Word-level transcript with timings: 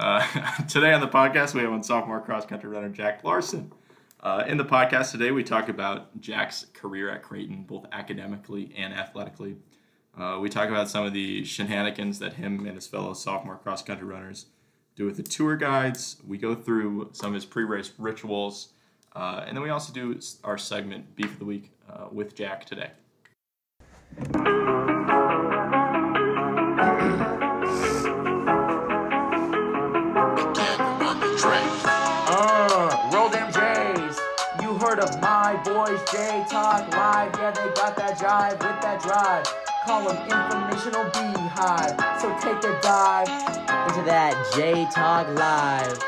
Uh, 0.00 0.26
today 0.68 0.94
on 0.94 1.00
the 1.02 1.08
podcast, 1.08 1.52
we 1.52 1.60
have 1.60 1.70
on 1.70 1.82
sophomore 1.82 2.22
cross 2.22 2.46
country 2.46 2.70
runner 2.70 2.88
Jack 2.88 3.22
Larson. 3.22 3.70
Uh, 4.20 4.44
in 4.46 4.56
the 4.56 4.64
podcast 4.64 5.12
today, 5.12 5.30
we 5.30 5.44
talk 5.44 5.68
about 5.68 6.18
Jack's 6.18 6.64
career 6.72 7.10
at 7.10 7.22
Creighton, 7.22 7.64
both 7.64 7.84
academically 7.92 8.72
and 8.78 8.94
athletically. 8.94 9.56
Uh, 10.18 10.38
we 10.40 10.48
talk 10.48 10.70
about 10.70 10.88
some 10.88 11.04
of 11.04 11.12
the 11.12 11.44
shenanigans 11.44 12.18
that 12.18 12.32
him 12.32 12.64
and 12.64 12.76
his 12.76 12.86
fellow 12.86 13.12
sophomore 13.12 13.58
cross 13.58 13.82
country 13.82 14.06
runners 14.06 14.46
do 14.96 15.04
with 15.04 15.18
the 15.18 15.22
tour 15.22 15.54
guides. 15.54 16.16
We 16.26 16.38
go 16.38 16.54
through 16.54 17.10
some 17.12 17.28
of 17.28 17.34
his 17.34 17.44
pre 17.44 17.64
race 17.64 17.92
rituals. 17.98 18.70
Uh, 19.14 19.44
and 19.46 19.54
then 19.54 19.62
we 19.62 19.68
also 19.68 19.92
do 19.92 20.18
our 20.44 20.56
segment, 20.56 21.14
Beef 21.14 21.32
of 21.32 21.38
the 21.38 21.44
Week, 21.44 21.72
uh, 21.90 22.06
with 22.10 22.34
Jack 22.34 22.64
today. 22.64 22.90
Boys, 35.64 36.00
J 36.10 36.44
Talk 36.48 36.90
Live. 36.92 37.34
Yeah, 37.38 37.50
they 37.50 37.68
got 37.74 37.96
that 37.96 38.18
jive 38.18 38.52
with 38.52 38.80
that 38.82 39.02
drive. 39.02 39.46
Call 39.84 40.08
them 40.08 40.16
informational 40.24 41.04
beehive. 41.10 41.96
So 42.20 42.30
take 42.40 42.62
a 42.64 42.80
dive 42.80 43.28
into 43.88 44.02
that 44.06 44.34
J 44.54 44.86
Talk 44.92 45.28
Live. 45.36 45.98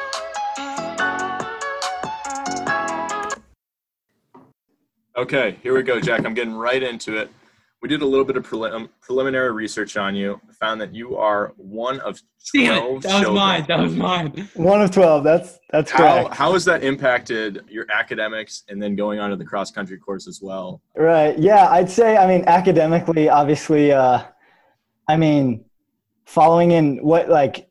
Okay, 5.17 5.59
here 5.63 5.75
we 5.75 5.83
go, 5.83 6.01
Jack. 6.01 6.25
I'm 6.25 6.35
getting 6.35 6.55
right 6.55 6.83
into 6.83 7.17
it. 7.19 7.31
We 7.83 7.89
did 7.89 8.01
a 8.01 8.07
little 8.07 8.25
bit 8.25 8.37
of 8.37 8.49
prelim- 8.49 8.89
preliminary 9.01 9.51
research 9.51 9.97
on 9.97 10.15
you. 10.15 10.41
Found 10.61 10.81
that 10.81 10.95
you 10.95 11.17
are 11.17 11.53
one 11.57 11.99
of 12.01 12.21
Damn 12.55 12.79
twelve 12.79 12.97
it, 12.99 13.03
that 13.09 13.13
was 13.15 13.23
children. 13.23 13.35
mine. 13.35 13.65
That 13.67 13.81
was 13.81 13.97
mine. 13.97 14.49
One 14.55 14.81
of 14.83 14.93
twelve. 14.93 15.25
That's 15.25 15.59
that's 15.71 15.91
How 15.91 15.99
correct. 16.23 16.35
how 16.35 16.53
has 16.53 16.65
that 16.67 16.85
impacted 16.85 17.65
your 17.69 17.87
academics 17.93 18.63
and 18.69 18.81
then 18.81 18.95
going 18.95 19.19
on 19.19 19.31
to 19.31 19.37
the 19.37 19.45
cross 19.45 19.73
country 19.73 19.99
course 19.99 20.29
as 20.29 20.41
well? 20.41 20.81
Right. 20.97 21.37
Yeah, 21.37 21.69
I'd 21.71 21.91
say. 21.91 22.17
I 22.17 22.29
mean, 22.29 22.45
academically, 22.47 23.29
obviously. 23.29 23.91
Uh, 23.91 24.23
I 25.09 25.17
mean, 25.17 25.65
following 26.25 26.71
in 26.71 26.99
what 26.99 27.29
like 27.29 27.69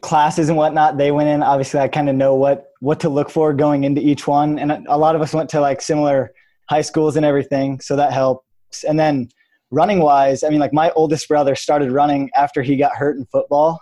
classes 0.00 0.48
and 0.48 0.56
whatnot 0.56 0.96
they 0.96 1.10
went 1.10 1.28
in. 1.28 1.42
Obviously, 1.42 1.80
I 1.80 1.88
kind 1.88 2.08
of 2.08 2.14
know 2.14 2.36
what 2.36 2.66
what 2.78 3.00
to 3.00 3.08
look 3.08 3.28
for 3.28 3.52
going 3.52 3.82
into 3.82 4.00
each 4.00 4.28
one, 4.28 4.60
and 4.60 4.86
a 4.88 4.96
lot 4.96 5.16
of 5.16 5.22
us 5.22 5.34
went 5.34 5.50
to 5.50 5.60
like 5.60 5.82
similar 5.82 6.30
high 6.68 6.82
schools 6.82 7.16
and 7.16 7.26
everything, 7.26 7.80
so 7.80 7.96
that 7.96 8.12
helps. 8.12 8.84
And 8.84 8.96
then 8.96 9.28
running 9.70 10.00
wise, 10.00 10.42
I 10.42 10.48
mean, 10.48 10.60
like 10.60 10.72
my 10.72 10.90
oldest 10.96 11.28
brother 11.28 11.54
started 11.54 11.92
running 11.92 12.30
after 12.34 12.62
he 12.62 12.76
got 12.76 12.92
hurt 12.96 13.16
in 13.16 13.26
football. 13.26 13.80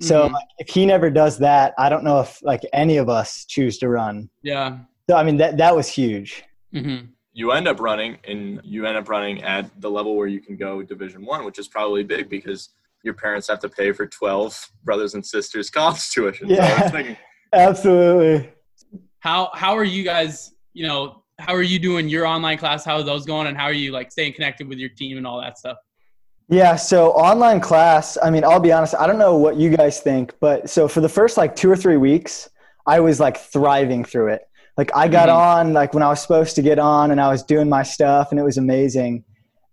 So 0.00 0.28
Mhm. 0.28 0.32
like, 0.32 0.46
if 0.58 0.68
he 0.68 0.86
never 0.86 1.10
does 1.10 1.38
that, 1.38 1.74
I 1.76 1.88
don't 1.88 2.04
know 2.04 2.20
if 2.20 2.38
like 2.42 2.60
any 2.72 2.98
of 2.98 3.08
us 3.08 3.44
choose 3.46 3.78
to 3.78 3.88
run. 3.88 4.30
Yeah. 4.42 4.78
So 5.10 5.16
I 5.16 5.22
mean 5.24 5.36
that 5.38 5.56
that 5.58 5.74
was 5.74 5.88
huge. 5.88 6.44
hmm 6.72 6.98
You 7.32 7.52
end 7.52 7.66
up 7.68 7.80
running, 7.80 8.18
and 8.26 8.60
you 8.64 8.86
end 8.86 8.96
up 8.96 9.08
running 9.08 9.42
at 9.42 9.68
the 9.80 9.90
level 9.90 10.16
where 10.16 10.26
you 10.28 10.40
can 10.40 10.56
go 10.56 10.82
Division 10.82 11.24
One, 11.24 11.44
which 11.44 11.58
is 11.58 11.66
probably 11.68 12.04
big 12.04 12.28
because 12.28 12.70
your 13.04 13.14
parents 13.14 13.48
have 13.48 13.58
to 13.60 13.68
pay 13.68 13.92
for 13.92 14.06
twelve 14.06 14.52
brothers 14.84 15.14
and 15.14 15.24
sisters 15.24 15.68
college 15.78 16.10
tuition. 16.10 16.48
So 16.48 16.54
I 16.54 16.66
Yeah. 16.66 16.82
was 16.82 16.90
thinking, 16.96 17.16
Absolutely. 17.52 18.52
How 19.20 19.50
how 19.54 19.76
are 19.76 19.84
you 19.84 20.04
guys? 20.04 20.52
You 20.74 20.86
know, 20.86 21.24
how 21.38 21.54
are 21.54 21.62
you 21.62 21.78
doing 21.78 22.08
your 22.08 22.26
online 22.26 22.58
class? 22.58 22.84
How 22.84 22.96
are 22.96 23.02
those 23.02 23.24
going? 23.24 23.46
And 23.46 23.56
how 23.56 23.64
are 23.64 23.72
you 23.72 23.92
like 23.92 24.10
staying 24.10 24.32
connected 24.34 24.68
with 24.68 24.78
your 24.78 24.88
team 24.88 25.16
and 25.16 25.26
all 25.26 25.40
that 25.40 25.56
stuff? 25.58 25.78
Yeah, 26.48 26.76
so 26.76 27.10
online 27.12 27.60
class, 27.60 28.16
I 28.22 28.30
mean, 28.30 28.42
I'll 28.42 28.58
be 28.60 28.72
honest, 28.72 28.94
I 28.98 29.06
don't 29.06 29.18
know 29.18 29.36
what 29.36 29.56
you 29.56 29.76
guys 29.76 30.00
think, 30.00 30.34
but 30.40 30.70
so 30.70 30.88
for 30.88 31.00
the 31.00 31.08
first 31.08 31.36
like 31.36 31.54
2 31.54 31.70
or 31.70 31.76
3 31.76 31.98
weeks, 31.98 32.48
I 32.86 33.00
was 33.00 33.20
like 33.20 33.36
thriving 33.36 34.02
through 34.04 34.28
it. 34.32 34.42
Like 34.78 34.90
I 34.96 35.08
got 35.08 35.28
Mhm. 35.28 35.34
on 35.34 35.72
like 35.74 35.92
when 35.92 36.02
I 36.02 36.08
was 36.08 36.22
supposed 36.22 36.56
to 36.56 36.62
get 36.62 36.78
on 36.78 37.10
and 37.10 37.20
I 37.20 37.28
was 37.28 37.42
doing 37.42 37.68
my 37.68 37.82
stuff 37.82 38.30
and 38.30 38.40
it 38.40 38.44
was 38.44 38.56
amazing. 38.56 39.24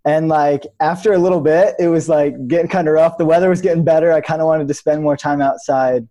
And 0.04 0.28
like 0.28 0.68
after 0.82 1.14
a 1.14 1.18
little 1.18 1.40
bit, 1.40 1.76
it 1.80 1.88
was 1.88 2.10
like 2.10 2.48
getting 2.48 2.68
kind 2.68 2.88
of 2.88 2.94
rough. 2.96 3.18
The 3.18 3.26
weather 3.26 3.50
was 3.50 3.62
getting 3.62 3.84
better. 3.84 4.12
I 4.12 4.20
kind 4.22 4.42
of 4.42 4.48
wanted 4.48 4.68
to 4.68 4.74
spend 4.74 5.02
more 5.02 5.16
time 5.16 5.42
outside. 5.42 6.08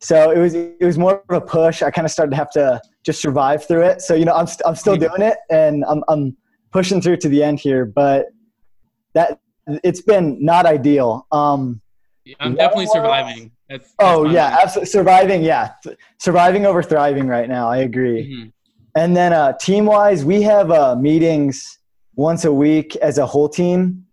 So 0.00 0.30
it 0.30 0.38
was 0.38 0.54
it 0.54 0.80
was 0.84 0.98
more 0.98 1.22
of 1.28 1.36
a 1.36 1.40
push. 1.40 1.82
I 1.82 1.90
kind 1.90 2.04
of 2.04 2.10
started 2.10 2.30
to 2.32 2.36
have 2.36 2.50
to 2.52 2.80
just 3.04 3.20
survive 3.20 3.66
through 3.66 3.82
it. 3.82 4.00
So 4.02 4.14
you 4.14 4.24
know, 4.24 4.34
I'm 4.34 4.46
st- 4.46 4.62
I'm 4.66 4.74
still 4.76 4.96
doing 4.96 5.22
it 5.22 5.38
and 5.50 5.84
I'm 5.88 6.02
I'm 6.08 6.36
pushing 6.72 7.00
through 7.00 7.18
to 7.18 7.28
the 7.28 7.42
end 7.42 7.60
here, 7.60 7.84
but 7.84 8.26
that 9.14 9.40
it's 9.84 10.00
been 10.00 10.44
not 10.44 10.66
ideal. 10.66 11.26
Um, 11.32 11.80
I'm 12.38 12.54
definitely 12.54 12.86
surviving. 12.86 13.52
That's, 13.68 13.84
that's 13.84 13.94
oh 14.00 14.28
yeah, 14.28 14.58
absolutely 14.62 14.90
surviving. 14.90 15.42
Yeah, 15.42 15.72
surviving 16.18 16.66
over 16.66 16.82
thriving 16.82 17.26
right 17.26 17.48
now. 17.48 17.68
I 17.68 17.78
agree. 17.78 18.32
Mhm. 18.32 18.52
And 18.96 19.16
then 19.16 19.32
uh, 19.32 19.52
team 19.60 19.86
wise, 19.86 20.24
we 20.24 20.42
have 20.42 20.70
uh, 20.70 20.96
meetings 20.96 21.78
once 22.16 22.44
a 22.44 22.52
week 22.52 22.96
as 22.96 23.18
a 23.18 23.26
whole 23.26 23.48
team, 23.48 24.04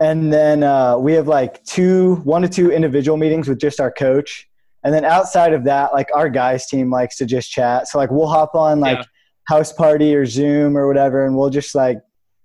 and 0.00 0.32
then 0.32 0.62
uh, 0.62 0.98
we 0.98 1.14
have 1.14 1.26
like 1.28 1.64
two, 1.64 2.16
one 2.16 2.42
to 2.42 2.48
two 2.48 2.70
individual 2.70 3.16
meetings 3.16 3.48
with 3.48 3.58
just 3.58 3.80
our 3.80 3.90
coach. 3.90 4.47
And 4.84 4.94
then 4.94 5.04
outside 5.04 5.52
of 5.52 5.64
that, 5.64 5.92
like 5.92 6.08
our 6.14 6.28
guys 6.28 6.66
team 6.66 6.90
likes 6.90 7.16
to 7.18 7.26
just 7.26 7.50
chat. 7.50 7.88
So 7.88 7.98
like 7.98 8.10
we'll 8.10 8.28
hop 8.28 8.54
on 8.54 8.80
like 8.80 8.98
Yeah. 8.98 9.04
house 9.48 9.72
party 9.72 10.14
or 10.14 10.24
Zoom 10.24 10.76
or 10.76 10.86
whatever, 10.86 11.26
and 11.26 11.36
we'll 11.36 11.50
just 11.50 11.74
like 11.74 11.98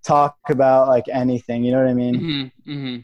talk 0.05 0.35
about 0.49 0.87
like 0.87 1.05
anything. 1.11 1.63
You 1.63 1.71
know 1.73 1.79
what 1.79 1.89
I 1.89 1.93
mean? 1.93 2.15
Mhm. 2.15 2.51
Mhm. 2.67 3.03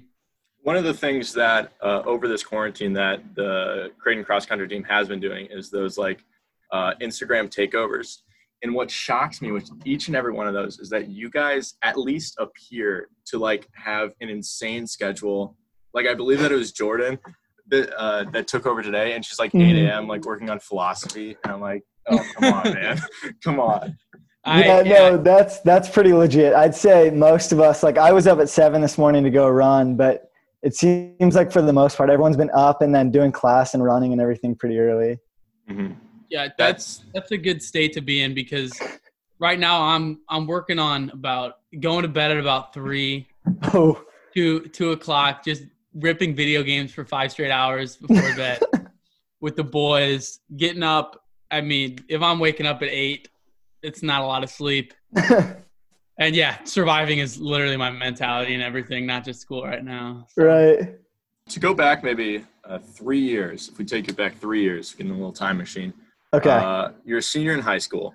one 0.63 0.75
of 0.75 0.83
the 0.83 0.93
things 0.93 1.33
that 1.33 1.71
uh, 1.81 2.01
over 2.05 2.27
this 2.27 2.43
quarantine 2.43 2.91
that 2.93 3.21
the 3.33 3.91
Creighton 3.97 4.23
cross 4.25 4.45
country 4.45 4.67
team 4.67 4.83
has 4.83 5.07
been 5.07 5.19
doing 5.19 5.47
is 5.49 5.69
those 5.71 5.97
like 5.97 6.23
uh, 6.71 6.93
Instagram 7.01 7.49
takeovers. 7.49 8.17
And 8.61 8.75
what 8.75 8.91
shocks 8.91 9.41
me 9.41 9.51
with 9.51 9.67
each 9.85 10.07
and 10.09 10.15
every 10.17 10.33
one 10.33 10.47
of 10.47 10.53
those 10.53 10.77
is 10.79 10.89
that 10.89 11.07
you 11.07 11.29
guys 11.31 11.75
at 11.81 11.97
least 11.97 12.35
appear 12.39 13.07
to 13.27 13.39
like 13.39 13.67
have 13.73 14.11
an 14.21 14.29
insane 14.29 14.85
schedule. 14.85 15.55
Like 15.93 16.05
I 16.07 16.13
believe 16.13 16.39
that 16.39 16.51
it 16.51 16.55
was 16.55 16.71
Jordan 16.73 17.17
that 17.69 17.93
uh, 17.99 18.23
that 18.31 18.47
took 18.47 18.65
over 18.65 18.81
today, 18.81 19.13
and 19.13 19.23
she's 19.23 19.39
like 19.39 19.53
8 19.53 19.59
Mhm. 19.59 19.87
a.m. 19.87 20.07
like 20.07 20.25
working 20.25 20.49
on 20.49 20.59
philosophy, 20.59 21.37
and 21.43 21.53
I'm 21.53 21.61
like, 21.61 21.83
oh 22.09 22.23
come 22.35 22.53
on, 22.53 22.63
man, 22.73 22.99
come 23.43 23.59
on. 23.59 23.97
I, 24.45 24.63
yeah, 24.65 24.81
yeah, 24.81 25.09
no, 25.11 25.17
that's 25.17 25.59
that's 25.61 25.89
pretty 25.89 26.13
legit. 26.13 26.53
I'd 26.53 26.73
say 26.75 27.09
most 27.11 27.51
of 27.51 27.59
us, 27.59 27.83
like 27.83 27.97
I 27.97 28.11
was 28.11 28.25
up 28.27 28.39
at 28.39 28.49
seven 28.49 28.81
this 28.81 28.97
morning 28.97 29.23
to 29.23 29.29
go 29.29 29.47
run, 29.49 29.95
but 29.95 30.29
it 30.63 30.75
seems 30.75 31.35
like 31.35 31.51
for 31.51 31.61
the 31.61 31.73
most 31.73 31.97
part, 31.97 32.09
everyone's 32.09 32.37
been 32.37 32.49
up 32.51 32.81
and 32.81 32.93
then 32.95 33.11
doing 33.11 33.31
class 33.31 33.73
and 33.73 33.83
running 33.83 34.11
and 34.13 34.21
everything 34.21 34.55
pretty 34.55 34.79
early. 34.79 35.17
Mhm. 35.69 35.95
yeah, 36.29 36.47
that's 36.57 37.03
that's 37.13 37.31
a 37.31 37.37
good 37.37 37.61
state 37.61 37.93
to 37.93 38.01
be 38.01 38.21
in 38.21 38.33
because 38.33 38.77
right 39.39 39.59
now 39.59 39.81
I'm 39.83 40.21
I'm 40.29 40.47
working 40.47 40.79
on 40.79 41.09
about 41.11 41.55
going 41.79 42.01
to 42.03 42.07
bed 42.07 42.31
at 42.31 42.37
about 42.37 42.73
three, 42.73 43.27
Oh, 43.73 44.01
two 44.33 44.61
two 44.69 44.91
o'clock, 44.93 45.43
just 45.43 45.63
ripping 45.93 46.35
video 46.35 46.63
games 46.63 46.93
for 46.93 47.05
five 47.05 47.31
straight 47.31 47.51
hours 47.51 47.95
before 47.95 48.35
bed 48.35 48.61
with 49.41 49.55
the 49.55 49.63
boys. 49.63 50.39
Getting 50.55 50.83
up, 50.83 51.23
I 51.51 51.61
mean, 51.61 51.99
if 52.07 52.21
I'm 52.21 52.39
waking 52.39 52.65
up 52.65 52.81
at 52.81 52.89
eight, 52.89 53.29
it's 53.81 54.03
not 54.03 54.21
a 54.21 54.25
lot 54.25 54.43
of 54.43 54.49
sleep. 54.49 54.93
And 56.19 56.35
yeah, 56.35 56.57
surviving 56.65 57.19
is 57.19 57.39
literally 57.39 57.77
my 57.77 57.89
mentality 57.89 58.53
and 58.53 58.61
everything, 58.61 59.05
not 59.05 59.23
just 59.23 59.39
school 59.39 59.63
right 59.63 59.83
now. 59.83 60.27
So, 60.29 60.43
right. 60.43 60.99
To 61.47 61.59
go 61.59 61.73
back 61.73 62.03
maybe 62.03 62.45
uh, 62.65 62.77
three 62.77 63.21
years, 63.21 63.69
if 63.69 63.77
we 63.77 63.85
take 63.85 64.09
it 64.09 64.17
back 64.17 64.37
three 64.37 64.61
years, 64.61 64.93
get 64.93 65.07
in 65.07 65.13
a 65.13 65.15
little 65.15 65.31
time 65.31 65.57
machine. 65.57 65.93
Okay. 66.33 66.49
Uh, 66.49 66.89
you're 67.05 67.19
a 67.19 67.23
senior 67.23 67.53
in 67.53 67.61
high 67.61 67.77
school. 67.77 68.13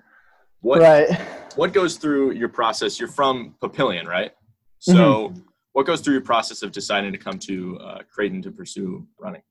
What 0.61 0.81
right. 0.81 1.19
what 1.55 1.73
goes 1.73 1.97
through 1.97 2.33
your 2.33 2.47
process? 2.47 2.99
You're 2.99 3.09
from 3.09 3.55
Papillion, 3.59 4.05
right? 4.05 4.31
So 4.79 4.93
Mm-hmm. 4.93 5.39
What 5.75 5.85
goes 5.85 5.99
through 5.99 6.13
your 6.13 6.21
process 6.21 6.63
of 6.63 6.71
deciding 6.71 7.11
to 7.11 7.17
come 7.17 7.37
to 7.37 7.77
uh, 7.79 7.99
Creighton 8.09 8.41
to 8.43 8.49
pursue 8.49 9.05
running? 9.19 9.41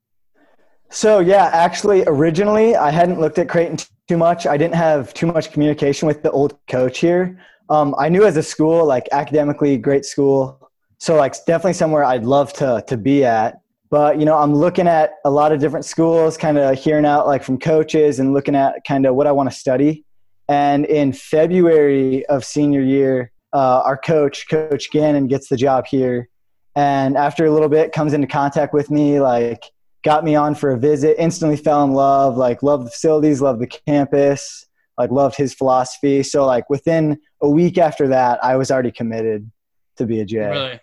So 0.91 1.19
yeah, 1.19 1.51
actually, 1.53 2.03
originally 2.07 2.77
I 2.77 2.91
hadn't 2.91 3.21
looked 3.21 3.39
at 3.39 3.47
Creighton 3.47 3.77
too 4.09 4.17
much. 4.17 4.47
I 4.47 4.57
didn't 4.57 4.75
have 4.75 5.13
too 5.13 5.27
much 5.27 5.53
communication 5.53 6.09
with 6.09 6.23
the 6.23 6.31
old 6.31 6.59
coach 6.67 7.01
here. 7.01 7.39
Um, 7.69 7.95
I 7.99 8.09
knew 8.09 8.25
as 8.25 8.39
a 8.39 8.43
school, 8.43 8.87
like 8.87 9.07
academically, 9.13 9.77
great 9.77 10.07
school. 10.07 10.71
So 10.99 11.17
like 11.17 11.35
definitely 11.45 11.75
somewhere 11.75 12.05
I'd 12.05 12.25
love 12.25 12.55
to 12.55 12.83
to 12.87 12.97
be 12.97 13.23
at. 13.27 13.61
But 13.91 14.19
you 14.19 14.25
know, 14.25 14.39
I'm 14.39 14.55
looking 14.55 14.89
at 14.89 15.17
a 15.27 15.31
lot 15.31 15.53
of 15.53 15.61
different 15.61 15.85
schools, 15.85 16.39
kind 16.39 16.57
of 16.57 16.79
hearing 16.79 17.05
out 17.05 17.27
like 17.27 17.45
from 17.45 17.59
coaches 17.59 18.19
and 18.19 18.33
looking 18.33 18.57
at 18.57 18.77
kind 18.89 19.05
of 19.05 19.15
what 19.15 19.27
I 19.27 19.33
want 19.33 19.51
to 19.51 19.55
study. 19.55 20.07
And 20.49 20.87
in 20.87 21.13
February 21.13 22.25
of 22.27 22.47
senior 22.47 22.81
year, 22.81 23.31
uh, 23.55 23.83
our 23.85 23.97
coach, 23.97 24.49
Coach 24.49 24.91
Gannon, 24.91 25.29
gets 25.29 25.49
the 25.49 25.57
job 25.57 25.87
here. 25.87 26.29
And 26.77 27.17
after 27.17 27.47
a 27.47 27.51
little 27.53 27.69
bit, 27.69 27.93
comes 27.93 28.13
into 28.13 28.27
contact 28.27 28.75
with 28.75 28.91
me, 28.91 29.21
like 29.21 29.63
got 30.03 30.25
me 30.25 30.35
on 30.35 30.55
for 30.55 30.73
a 30.73 30.79
visit. 30.79 31.17
Instantly 31.19 31.57
fell 31.57 31.85
in 31.85 31.93
love. 31.93 32.37
Like 32.37 32.63
loved 32.63 32.87
the 32.87 32.91
facilities, 32.91 33.41
loved 33.41 33.61
the 33.61 33.67
campus, 33.67 34.67
like 34.99 35.11
loved 35.11 35.37
his 35.37 35.55
philosophy. 35.55 36.23
So 36.23 36.45
like 36.45 36.69
within 36.69 37.19
a 37.41 37.49
week 37.49 37.79
after 37.79 38.09
that, 38.09 38.43
I 38.45 38.57
was 38.57 38.71
already 38.71 38.91
committed 38.91 39.51
to 39.97 40.07
be 40.07 40.21
a 40.21 40.25
J. 40.25 40.39
Really? 40.39 40.81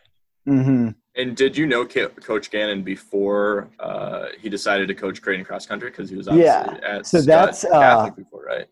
Mm-hmm. 0.47 0.89
And 1.15 1.35
did 1.35 1.57
you 1.57 1.67
know 1.67 1.85
Coach 1.85 2.51
Gannon 2.51 2.83
before 2.83 3.69
uh, 3.81 4.27
he 4.39 4.47
decided 4.47 4.87
to 4.87 4.95
coach 4.95 5.21
Creighton 5.21 5.43
cross 5.43 5.65
country? 5.65 5.89
Because 5.89 6.09
he 6.09 6.15
was 6.15 6.27
Yeah. 6.31 6.77
at 6.83 7.05
So 7.05 7.17
Skutt 7.17 7.25
that's, 7.25 7.65
uh, 7.65 8.09
before, 8.11 8.45
right? 8.45 8.67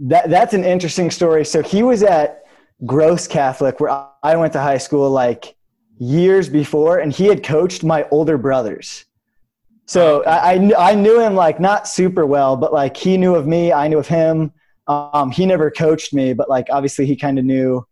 That 0.00 0.28
that's 0.28 0.52
an 0.52 0.64
interesting 0.64 1.12
story. 1.12 1.44
So 1.44 1.62
he 1.62 1.84
was 1.84 2.02
at 2.02 2.45
Gross 2.84 3.26
Catholic, 3.26 3.80
where 3.80 4.06
I 4.22 4.36
went 4.36 4.52
to 4.52 4.60
high 4.60 4.78
school, 4.78 5.10
like 5.10 5.56
years 5.98 6.48
before, 6.48 6.98
and 6.98 7.12
he 7.12 7.26
had 7.26 7.42
coached 7.42 7.82
my 7.82 8.06
older 8.10 8.36
brothers. 8.36 9.06
So 9.86 10.24
I 10.24 10.54
I 10.54 10.90
I 10.90 10.94
knew 10.94 11.20
him 11.20 11.34
like 11.34 11.60
not 11.60 11.88
super 11.88 12.26
well, 12.26 12.56
but 12.56 12.72
like 12.72 12.96
he 12.96 13.16
knew 13.16 13.34
of 13.34 13.46
me, 13.46 13.72
I 13.72 13.88
knew 13.88 13.98
of 13.98 14.08
him. 14.08 14.52
Um, 14.88 15.30
he 15.30 15.46
never 15.46 15.70
coached 15.70 16.12
me, 16.12 16.32
but 16.32 16.48
like 16.48 16.66
obviously 16.70 17.06
he 17.06 17.16
kind 17.16 17.38
of 17.38 17.44
knew 17.44 17.84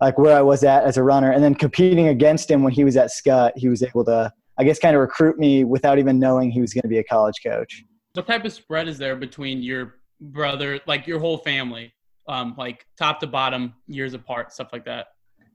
like 0.00 0.18
where 0.18 0.36
I 0.36 0.42
was 0.42 0.64
at 0.64 0.84
as 0.84 0.96
a 0.96 1.02
runner, 1.02 1.30
and 1.30 1.44
then 1.44 1.54
competing 1.54 2.08
against 2.08 2.50
him 2.50 2.62
when 2.62 2.72
he 2.72 2.84
was 2.84 2.96
at 2.96 3.10
Skutt, 3.10 3.52
he 3.56 3.68
was 3.68 3.82
able 3.82 4.04
to 4.06 4.32
I 4.58 4.64
guess 4.64 4.78
kind 4.78 4.94
of 4.96 5.00
recruit 5.00 5.38
me 5.38 5.64
without 5.64 5.98
even 5.98 6.18
knowing 6.18 6.50
he 6.50 6.60
was 6.60 6.74
going 6.74 6.82
to 6.82 6.88
be 6.88 6.98
a 6.98 7.04
college 7.04 7.36
coach. 7.44 7.84
What 8.14 8.26
type 8.26 8.44
of 8.44 8.52
spread 8.52 8.88
is 8.88 8.98
there 8.98 9.16
between 9.16 9.62
your 9.62 9.94
brother, 10.20 10.80
like 10.86 11.06
your 11.06 11.18
whole 11.18 11.38
family, 11.38 11.94
um, 12.28 12.54
like 12.56 12.86
top 12.98 13.20
to 13.20 13.26
bottom, 13.26 13.74
years 13.86 14.14
apart, 14.14 14.52
stuff 14.52 14.68
like 14.72 14.84
that? 14.84 15.08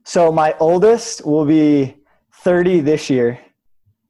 So 0.04 0.32
my 0.32 0.54
oldest 0.60 1.24
will 1.26 1.44
be 1.44 1.96
30 2.42 2.80
this 2.80 3.10
year, 3.10 3.38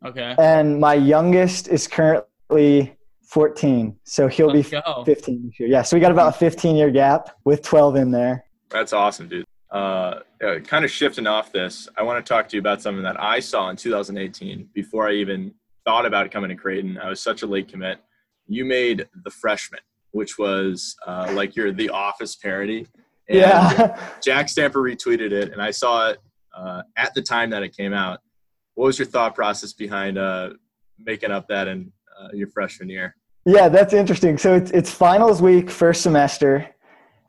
Okay. 0.05 0.35
and 0.39 0.79
my 0.79 0.95
youngest 0.95 1.69
is 1.69 1.87
currently 1.87 2.97
14. 3.27 3.97
So 4.05 4.29
he'll 4.29 4.49
Let's 4.49 4.71
be 4.71 4.81
go. 4.85 5.05
15 5.05 5.47
this 5.47 5.61
year. 5.61 5.69
Yeah, 5.69 5.83
so 5.83 5.97
we 5.97 6.01
got 6.01 6.13
about 6.13 6.35
a 6.35 6.39
15 6.39 6.77
year 6.77 6.91
gap 6.91 7.31
with 7.45 7.63
12 7.63 7.97
in 7.97 8.11
there. 8.11 8.45
That's 8.71 8.93
awesome, 8.93 9.29
dude. 9.29 9.45
Uh, 9.71 10.21
kind 10.65 10.85
of 10.85 10.91
shifting 10.91 11.27
off 11.27 11.53
this, 11.53 11.89
I 11.97 12.03
want 12.03 12.25
to 12.25 12.29
talk 12.29 12.49
to 12.49 12.57
you 12.57 12.61
about 12.61 12.81
something 12.81 13.03
that 13.03 13.21
I 13.21 13.41
saw 13.41 13.69
in 13.69 13.77
2018 13.77 14.71
before 14.73 15.09
I 15.09 15.13
even 15.13 15.53
thought 15.85 16.07
about 16.07 16.31
coming 16.31 16.49
to 16.51 16.55
Creighton. 16.57 16.97
I 16.99 17.09
was 17.11 17.21
such 17.21 17.43
a 17.43 17.47
late 17.47 17.69
commit. 17.69 17.99
You 18.47 18.65
made 18.65 19.07
the 19.25 19.31
freshman, 19.31 19.81
which 20.13 20.39
was 20.39 20.97
uh, 21.07 21.31
like 21.35 21.55
your 21.57 21.73
The 21.73 21.91
Office 21.91 22.37
parody. 22.37 22.87
And 23.29 23.39
Yeah. 23.39 24.11
Jack 24.23 24.49
Stamper 24.49 24.81
retweeted 24.81 25.33
it, 25.33 25.53
and 25.53 25.61
I 25.61 25.71
saw 25.71 26.09
it 26.11 26.19
uh, 26.57 26.83
at 26.97 27.15
the 27.15 27.23
time 27.23 27.51
that 27.51 27.63
it 27.63 27.77
came 27.77 27.93
out. 27.93 28.21
What 28.75 28.87
was 28.87 28.99
your 28.99 29.07
thought 29.07 29.35
process 29.35 29.73
behind 29.73 30.19
uh, 30.19 30.51
making 30.99 31.31
up 31.31 31.49
that 31.49 31.69
in 31.69 31.93
uh, 32.21 32.29
your 32.33 32.49
freshman 32.49 32.89
year? 32.89 33.15
yeah, 33.45 33.69
that's 33.69 33.95
interesting. 33.95 34.37
So 34.37 34.55
it's, 34.57 34.71
it's 34.73 34.91
finals 34.93 35.41
week, 35.41 35.71
first 35.71 36.03
semester, 36.03 36.67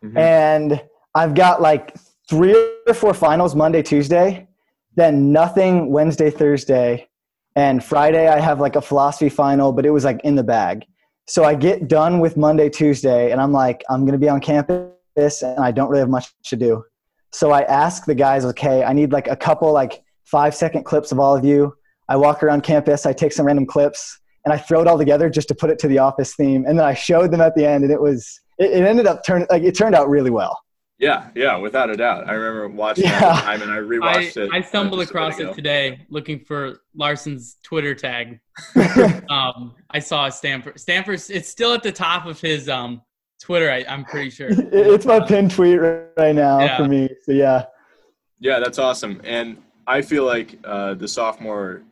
Mhm. 0.04 0.18
and 0.18 0.82
I've 1.16 1.34
got 1.34 1.62
like 1.62 1.94
three 2.30 2.56
or 2.88 2.94
four 2.94 3.14
finals 3.14 3.56
Monday, 3.56 3.82
Tuesday, 3.82 4.48
then 4.96 5.32
nothing 5.32 5.92
Wednesday, 5.92 6.30
Thursday, 6.30 7.08
and 7.56 7.84
Friday 7.84 8.28
I 8.28 8.40
have 8.40 8.60
like 8.60 8.76
a 8.76 8.82
philosophy 8.82 9.30
final, 9.30 9.72
but 9.72 9.86
it 9.86 9.92
was 9.92 10.04
like 10.06 10.22
in 10.24 10.36
the 10.36 10.44
bag. 10.44 10.86
So 11.30 11.44
I 11.44 11.54
get 11.54 11.88
done 11.88 12.20
with 12.20 12.38
Monday, 12.38 12.70
Tuesday, 12.70 13.32
and 13.32 13.40
I'm 13.40 13.52
like, 13.52 13.84
I'm 13.88 14.04
gonna 14.04 14.18
be 14.18 14.28
on 14.28 14.42
campus, 14.42 15.44
and 15.44 15.60
I 15.60 15.70
don't 15.70 15.88
really 15.88 16.00
have 16.00 16.10
much 16.10 16.34
to 16.46 16.56
do. 16.56 16.84
So 17.32 17.52
I 17.52 17.62
ask 17.62 18.06
the 18.06 18.16
guys, 18.16 18.46
okay, 18.46 18.84
I 18.84 18.94
need 18.94 19.12
like 19.12 19.28
a 19.28 19.36
couple 19.36 19.72
like 19.72 20.02
five 20.26 20.56
second 20.56 20.86
clips 20.86 21.12
of 21.12 21.20
all 21.20 21.38
of 21.38 21.46
you. 21.46 21.78
I 22.08 22.16
walk 22.16 22.42
around 22.42 22.64
campus, 22.64 23.06
I 23.06 23.14
take 23.14 23.32
some 23.32 23.46
random 23.46 23.68
clips, 23.68 24.20
and 24.44 24.52
I 24.52 24.58
throw 24.58 24.82
it 24.82 24.88
all 24.88 24.98
together 24.98 25.30
just 25.30 25.48
to 25.50 25.54
put 25.54 25.70
it 25.70 25.78
to 25.80 25.88
the 25.88 26.00
office 26.00 26.34
theme. 26.34 26.66
And 26.68 26.80
then 26.80 26.86
I 26.88 26.96
showed 26.96 27.30
them 27.30 27.42
at 27.42 27.54
the 27.54 27.64
end, 27.64 27.84
and 27.84 27.94
it 27.94 28.02
was 28.02 28.42
it, 28.58 28.72
it 28.72 28.84
ended 28.84 29.06
up 29.06 29.24
turning 29.24 29.46
like 29.52 29.62
it 29.62 29.78
turned 29.78 29.94
out 29.94 30.10
really 30.10 30.32
well. 30.32 30.60
Yeah, 31.00 31.30
yeah, 31.34 31.56
without 31.56 31.90
a 31.90 31.96
doubt. 31.96 32.28
I 32.30 32.34
remember 32.34 32.68
watching 32.76 33.06
it 33.06 33.12
Yeah. 33.12 33.36
the 33.36 33.42
time, 33.42 33.62
and 33.62 33.72
I 33.72 33.78
I, 33.78 33.80
rewatched 33.80 34.36
it. 34.36 34.50
I 34.54 34.62
stumbled 34.62 35.00
uh, 35.00 35.04
just 35.04 35.12
a 35.12 35.14
bit 35.14 35.22
across 35.22 35.40
it 35.40 35.54
today 35.56 36.06
looking 36.10 36.40
for 36.42 36.82
Larson's 36.94 37.58
Twitter 37.64 37.96
tag. 37.96 38.40
Um, 39.30 39.76
I 39.92 40.00
saw 40.00 40.28
Stanford. 40.30 40.80
Stanford's 40.80 41.30
it's 41.30 41.48
still 41.48 41.74
at 41.74 41.84
the 41.84 41.92
top 41.92 42.26
of 42.26 42.42
his 42.42 42.68
um 42.68 43.02
Twitter. 43.42 43.72
I, 43.72 43.86
I'm 43.88 44.04
pretty 44.04 44.30
sure. 44.30 44.50
it's 44.52 45.06
my 45.06 45.20
pinned 45.22 45.52
tweet 45.52 45.80
right 45.80 46.36
now 46.36 46.60
Yeah. 46.60 46.78
for 46.78 46.86
me. 46.88 47.10
So 47.24 47.32
yeah, 47.32 47.66
Yeah, 48.40 48.60
that's 48.60 48.78
awesome. 48.80 49.22
And 49.24 49.58
I 49.88 50.02
feel 50.02 50.26
like 50.26 50.60
uh, 50.66 50.96
the 50.96 51.08
sophomore 51.08 51.84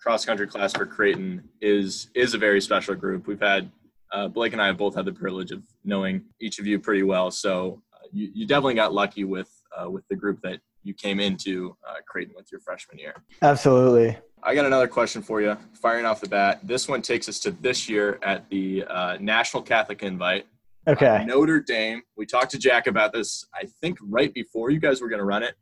cross 0.00 0.24
country 0.24 0.46
class 0.48 0.72
for 0.72 0.86
Creighton 0.86 1.48
is 1.60 2.08
is 2.14 2.34
a 2.34 2.38
very 2.38 2.60
special 2.60 2.94
group. 2.96 3.26
We've 3.28 3.40
had 3.40 3.70
uh, 4.12 4.26
Blake 4.26 4.52
and 4.54 4.60
I 4.62 4.66
have 4.66 4.78
both 4.78 4.94
had 4.96 5.04
the 5.04 5.12
privilege 5.12 5.52
of 5.52 5.62
knowing 5.84 6.24
each 6.40 6.58
of 6.58 6.66
you 6.66 6.78
pretty 6.80 7.02
well. 7.04 7.30
So 7.30 7.82
uh, 7.87 7.87
you, 8.12 8.30
you 8.34 8.46
definitely 8.46 8.74
got 8.74 8.92
lucky 8.92 9.24
with 9.24 9.50
uh, 9.76 9.90
with 9.90 10.06
the 10.08 10.16
group 10.16 10.40
that 10.42 10.60
you 10.82 10.94
came 10.94 11.20
into 11.20 11.76
uh, 11.86 11.94
Creighton 12.06 12.34
with 12.36 12.50
your 12.50 12.60
freshman 12.60 12.98
year. 12.98 13.14
absolutely. 13.42 14.16
I 14.42 14.54
got 14.54 14.66
another 14.66 14.86
question 14.86 15.20
for 15.20 15.40
you, 15.42 15.56
firing 15.74 16.06
off 16.06 16.20
the 16.20 16.28
bat. 16.28 16.60
This 16.62 16.88
one 16.88 17.02
takes 17.02 17.28
us 17.28 17.40
to 17.40 17.50
this 17.50 17.88
year 17.88 18.20
at 18.22 18.48
the 18.50 18.84
uh, 18.84 19.16
National 19.20 19.62
Catholic 19.62 20.02
Invite. 20.02 20.46
Uh, 20.86 20.92
Okay. 20.92 21.24
Notre 21.26 21.60
Dame. 21.60 22.02
We 22.16 22.24
talked 22.24 22.50
to 22.52 22.58
Jack 22.58 22.86
about 22.86 23.12
this, 23.12 23.44
I 23.54 23.64
think, 23.80 23.98
right 24.00 24.32
before 24.32 24.70
you 24.70 24.78
guys 24.78 25.02
were 25.02 25.08
going 25.08 25.18
to 25.18 25.24
run 25.24 25.42
it. 25.42 25.54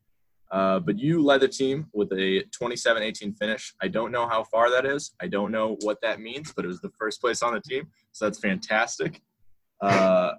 Uh, 0.53 0.79
but 0.79 0.97
you 0.99 1.25
led 1.25 1.41
the 1.41 1.49
team 1.49 1.87
with 1.93 2.13
a 2.13 2.45
27 2.53 3.03
18 3.03 3.35
finish. 3.35 3.75
I 3.83 3.89
don't 3.89 4.13
know 4.13 4.29
how 4.29 4.45
far 4.45 4.71
that 4.71 4.87
is. 4.87 5.13
I 5.21 5.27
don't 5.27 5.51
know 5.51 5.77
what 5.83 6.01
that 6.03 6.21
means, 6.21 6.53
but 6.53 6.65
it 6.65 6.69
was 6.69 6.81
the 6.81 6.93
first 6.97 7.21
place 7.21 7.43
on 7.43 7.55
the 7.55 7.61
team. 7.61 7.89
So 8.13 8.27
that's 8.27 8.39
fantastic. 8.39 9.23
Uh, 9.81 10.33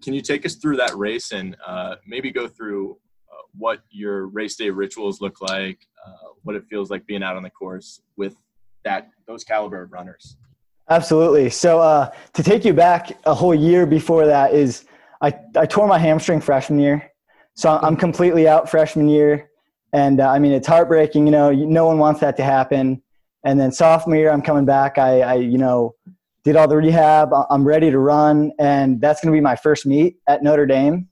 can 0.00 0.14
you 0.14 0.20
take 0.20 0.46
us 0.46 0.54
through 0.54 0.76
that 0.76 0.96
race 0.96 1.32
and 1.32 1.56
uh, 1.66 1.96
maybe 2.06 2.30
go 2.30 2.46
through 2.48 2.98
uh, 3.30 3.42
what 3.56 3.80
your 3.90 4.26
race 4.26 4.56
day 4.56 4.70
rituals 4.70 5.20
look 5.20 5.40
like, 5.40 5.78
uh, 6.06 6.28
what 6.42 6.56
it 6.56 6.64
feels 6.70 6.90
like 6.90 7.06
being 7.06 7.22
out 7.22 7.36
on 7.36 7.42
the 7.42 7.50
course 7.50 8.00
with 8.16 8.36
that 8.84 9.10
those 9.26 9.44
caliber 9.44 9.82
of 9.82 9.92
runners? 9.92 10.36
Absolutely. 10.88 11.48
So 11.50 11.80
uh, 11.80 12.10
to 12.34 12.42
take 12.42 12.64
you 12.64 12.74
back 12.74 13.16
a 13.24 13.34
whole 13.34 13.54
year 13.54 13.86
before 13.86 14.26
that 14.26 14.52
is 14.52 14.84
I, 15.20 15.32
I 15.56 15.66
tore 15.66 15.86
my 15.86 15.98
hamstring 15.98 16.40
freshman 16.40 16.78
year. 16.78 17.10
So 17.54 17.70
I'm- 17.70 17.84
I'm 17.84 17.96
completely 17.96 18.48
out 18.48 18.68
freshman 18.68 19.08
year. 19.08 19.50
And 19.92 20.20
uh, 20.20 20.30
I 20.30 20.38
mean, 20.38 20.52
it's 20.52 20.66
heartbreaking, 20.66 21.26
you 21.26 21.32
know, 21.32 21.52
no 21.52 21.86
one 21.86 21.98
wants 21.98 22.20
that 22.20 22.36
to 22.38 22.44
happen. 22.44 23.02
And 23.44 23.60
then 23.60 23.72
sophomore 23.72 24.16
year, 24.16 24.30
I'm 24.30 24.42
coming 24.42 24.64
back. 24.64 24.98
I, 24.98 25.20
I 25.20 25.34
you 25.34 25.58
know, 25.58 25.94
did 26.44 26.56
all 26.56 26.66
the 26.66 26.76
rehab. 26.76 27.30
I'm 27.50 27.64
ready 27.64 27.90
to 27.90 27.98
run. 27.98 28.52
And 28.58 29.00
that's 29.00 29.20
going 29.22 29.32
to 29.32 29.36
be 29.36 29.40
my 29.40 29.56
first 29.56 29.86
meet 29.86 30.16
at 30.28 30.42
Notre 30.42 30.66
Dame. 30.66 31.08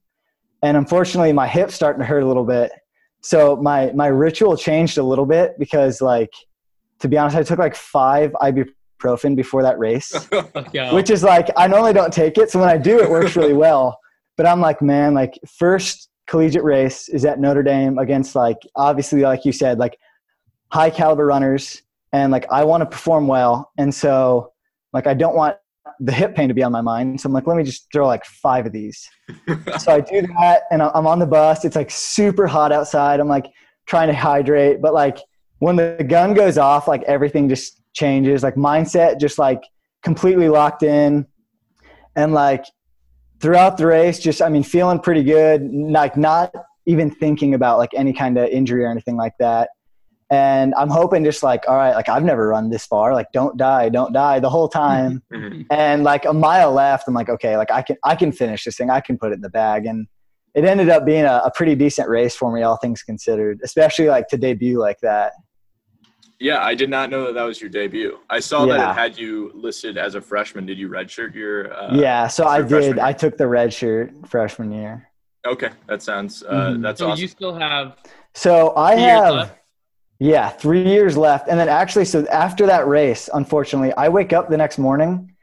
And 0.62 0.76
unfortunately, 0.76 1.32
my 1.32 1.46
hip's 1.46 1.74
starting 1.74 2.00
to 2.00 2.06
hurt 2.06 2.22
a 2.22 2.26
little 2.26 2.44
bit. 2.44 2.72
So 3.22 3.56
my, 3.56 3.92
my 3.92 4.06
ritual 4.06 4.56
changed 4.56 4.98
a 4.98 5.02
little 5.02 5.26
bit 5.26 5.58
because 5.58 6.00
like, 6.00 6.32
to 7.00 7.08
be 7.08 7.16
honest, 7.16 7.36
I 7.36 7.42
took 7.42 7.58
like 7.58 7.76
five 7.76 8.32
ibuprofen 8.32 9.36
before 9.36 9.62
that 9.62 9.78
race 9.78 10.28
which 10.92 11.10
is 11.10 11.22
like 11.22 11.48
I 11.56 11.66
normally 11.66 11.92
don't 11.92 12.12
take 12.12 12.36
it. 12.38 12.50
So 12.50 12.60
when 12.60 12.68
I 12.68 12.76
do, 12.76 13.00
it 13.00 13.08
works 13.08 13.36
really 13.36 13.52
well. 13.66 13.98
But 14.36 14.46
I'm 14.46 14.60
like, 14.60 14.82
man, 14.82 15.14
like 15.14 15.38
first 15.46 16.10
collegiate 16.26 16.64
race 16.64 17.08
is 17.08 17.24
at 17.24 17.40
Notre 17.40 17.62
Dame 17.62 17.98
against 17.98 18.34
like 18.34 18.58
obviously 18.76 19.22
like 19.22 19.44
you 19.44 19.52
said, 19.52 19.78
like 19.78 19.98
high 20.70 20.90
caliber 20.90 21.26
runners, 21.26 21.82
and 22.12 22.32
like 22.32 22.46
I 22.50 22.64
want 22.64 22.82
to 22.82 22.86
perform 22.86 23.26
well, 23.26 23.70
and 23.78 23.94
so 23.94 24.52
like 24.92 25.06
I 25.06 25.14
don't 25.14 25.34
want 25.34 25.56
the 25.98 26.12
hip 26.12 26.34
pain 26.34 26.48
to 26.48 26.54
be 26.54 26.62
on 26.62 26.72
my 26.72 26.80
mind. 26.80 27.20
So 27.20 27.26
I'm 27.26 27.32
like, 27.32 27.46
let 27.46 27.56
me 27.56 27.62
just 27.62 27.86
throw 27.92 28.06
like 28.06 28.24
five 28.24 28.66
of 28.66 28.72
these. 28.72 29.08
so 29.78 29.92
I 29.92 30.00
do 30.00 30.22
that, 30.22 30.62
and 30.70 30.82
I'm 30.82 31.06
on 31.06 31.18
the 31.18 31.26
bus. 31.26 31.64
It's 31.64 31.76
like 31.76 31.90
super 31.90 32.46
hot 32.46 32.72
outside. 32.72 33.20
I'm 33.20 33.28
like 33.28 33.46
trying 33.86 34.08
to 34.08 34.14
hydrate, 34.14 34.80
but 34.80 34.94
like 34.94 35.18
when 35.58 35.76
the 35.76 36.04
gun 36.08 36.34
goes 36.34 36.58
off, 36.58 36.88
like 36.88 37.02
everything 37.04 37.48
just 37.48 37.80
changes. 37.92 38.42
Like 38.42 38.54
mindset, 38.54 39.20
just 39.20 39.38
like 39.38 39.62
completely 40.02 40.48
locked 40.48 40.82
in, 40.82 41.26
and 42.16 42.32
like 42.32 42.64
throughout 43.40 43.76
the 43.76 43.86
race, 43.86 44.18
just 44.18 44.42
I 44.42 44.48
mean, 44.48 44.62
feeling 44.62 45.00
pretty 45.00 45.22
good. 45.22 45.70
Like 45.72 46.16
not 46.16 46.52
even 46.86 47.10
thinking 47.10 47.54
about 47.54 47.78
like 47.78 47.90
any 47.94 48.12
kind 48.12 48.38
of 48.38 48.48
injury 48.48 48.84
or 48.84 48.90
anything 48.90 49.16
like 49.16 49.34
that. 49.38 49.70
And 50.32 50.74
I'm 50.76 50.88
hoping 50.88 51.24
just 51.24 51.42
like, 51.42 51.64
all 51.66 51.74
right, 51.76 51.94
like 51.94 52.08
I've 52.08 52.22
never 52.22 52.46
run 52.48 52.70
this 52.70 52.86
far. 52.86 53.14
Like, 53.14 53.32
don't 53.32 53.56
die, 53.56 53.88
don't 53.88 54.12
die 54.12 54.38
the 54.38 54.50
whole 54.50 54.68
time. 54.68 55.22
Mhm. 55.32 55.66
and 55.70 56.04
like 56.04 56.24
a 56.24 56.32
mile 56.32 56.72
left, 56.72 57.08
I'm 57.08 57.14
like, 57.14 57.28
okay, 57.28 57.56
like 57.56 57.70
I 57.70 57.82
can 57.82 57.96
I 58.04 58.14
can 58.14 58.30
finish 58.32 58.64
this 58.64 58.76
thing. 58.76 58.90
I 58.90 59.00
can 59.00 59.18
put 59.18 59.32
it 59.32 59.34
in 59.36 59.40
the 59.40 59.50
bag. 59.50 59.86
And 59.86 60.06
it 60.54 60.64
ended 60.64 60.88
up 60.88 61.04
being 61.04 61.24
a, 61.24 61.42
a 61.44 61.50
pretty 61.54 61.74
decent 61.74 62.08
race 62.08 62.34
for 62.36 62.52
me, 62.52 62.62
all 62.62 62.76
things 62.76 63.02
considered, 63.02 63.60
especially 63.64 64.06
like 64.08 64.28
to 64.28 64.36
debut 64.36 64.78
like 64.78 64.98
that. 65.00 65.32
Yeah, 66.38 66.62
I 66.64 66.74
did 66.74 66.88
not 66.90 67.10
know 67.10 67.26
that 67.26 67.34
that 67.34 67.42
was 67.42 67.60
your 67.60 67.68
debut. 67.68 68.18
I 68.30 68.40
saw 68.40 68.64
that 68.66 68.80
it 68.80 68.94
had 68.94 69.18
you 69.18 69.50
listed 69.54 69.98
as 69.98 70.14
a 70.14 70.20
freshman. 70.22 70.64
Did 70.64 70.78
you 70.78 70.88
redshirt 70.88 71.34
your? 71.34 71.72
Uh, 71.72 71.94
yeah, 71.94 72.28
so 72.28 72.46
I 72.46 72.62
did. 72.62 72.96
year? 72.96 73.04
I 73.04 73.12
took 73.12 73.36
the 73.36 73.44
redshirt 73.44 74.26
freshman 74.28 74.72
year. 74.72 75.08
Okay, 75.46 75.70
that 75.88 76.02
sounds. 76.02 76.42
Uh, 76.42 76.52
Mhm. 76.52 76.82
That's 76.82 76.98
so 77.00 77.10
awesome. 77.10 77.20
you 77.20 77.28
still 77.28 77.54
have 77.54 77.96
So 78.34 78.74
I 78.76 78.94
have, 78.96 79.34
left? 79.34 79.56
Yeah, 80.20 80.50
three 80.50 80.86
years 80.86 81.16
left. 81.16 81.48
And 81.48 81.58
then 81.58 81.68
actually, 81.68 82.04
so 82.04 82.26
after 82.26 82.66
that 82.66 82.86
race, 82.86 83.30
unfortunately, 83.32 83.92
I 83.94 84.10
wake 84.10 84.34
up 84.34 84.50
the 84.50 84.56
next 84.56 84.76
morning 84.78 85.34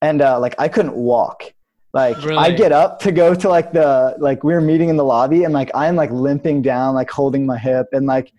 and 0.00 0.22
uh, 0.22 0.40
like 0.40 0.54
I 0.58 0.68
couldn't 0.68 0.94
walk. 0.94 1.52
Like 1.92 2.16
I 2.24 2.50
get 2.50 2.72
up 2.72 2.98
to 3.00 3.12
go 3.12 3.34
to 3.34 3.48
like 3.50 3.72
the 3.72 4.16
like 4.18 4.42
we 4.42 4.54
were 4.54 4.62
meeting 4.62 4.88
in 4.88 4.96
the 4.96 5.04
lobby 5.04 5.44
and 5.44 5.52
like 5.52 5.70
I'm 5.74 5.96
like 5.96 6.10
limping 6.10 6.62
down, 6.62 6.94
like 6.94 7.10
holding 7.10 7.44
my 7.44 7.58
hip 7.58 7.88
and 7.92 8.06
like 8.06 8.32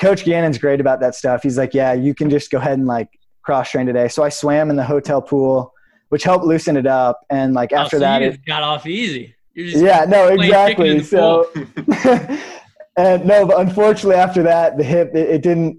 Coach 0.00 0.24
Gannon's 0.24 0.56
great 0.56 0.80
about 0.80 1.00
that 1.00 1.16
stuff. 1.16 1.42
He's 1.42 1.58
like, 1.58 1.74
yeah, 1.74 1.92
you 1.92 2.14
can 2.14 2.30
just 2.30 2.52
go 2.52 2.58
ahead 2.58 2.78
and 2.78 2.86
like 2.86 3.08
cross 3.42 3.72
train 3.72 3.86
today. 3.86 4.06
So 4.06 4.22
I 4.22 4.28
swam 4.28 4.70
in 4.70 4.76
the 4.76 4.84
hotel 4.84 5.20
pool, 5.20 5.72
which 6.10 6.22
helped 6.22 6.44
loosen 6.44 6.76
it 6.76 6.86
up. 6.86 7.18
And 7.28 7.54
like 7.54 7.72
Oh, 7.72 7.78
after 7.78 7.96
so 7.96 8.00
that, 8.00 8.22
it, 8.22 8.44
got 8.46 8.62
off 8.62 8.86
easy. 8.86 9.34
Yeah, 9.56 10.04
no, 10.04 10.36
playing 10.36 10.52
chicken 10.52 10.86
in 10.86 10.96
exactly. 10.98 11.02
So, 11.02 11.50
and 12.98 13.24
no, 13.24 13.46
but 13.46 13.60
unfortunately 13.60 14.16
after 14.16 14.42
that, 14.42 14.76
the 14.76 14.84
hip 14.84 15.14
it, 15.14 15.28
it 15.30 15.42
didn't 15.42 15.78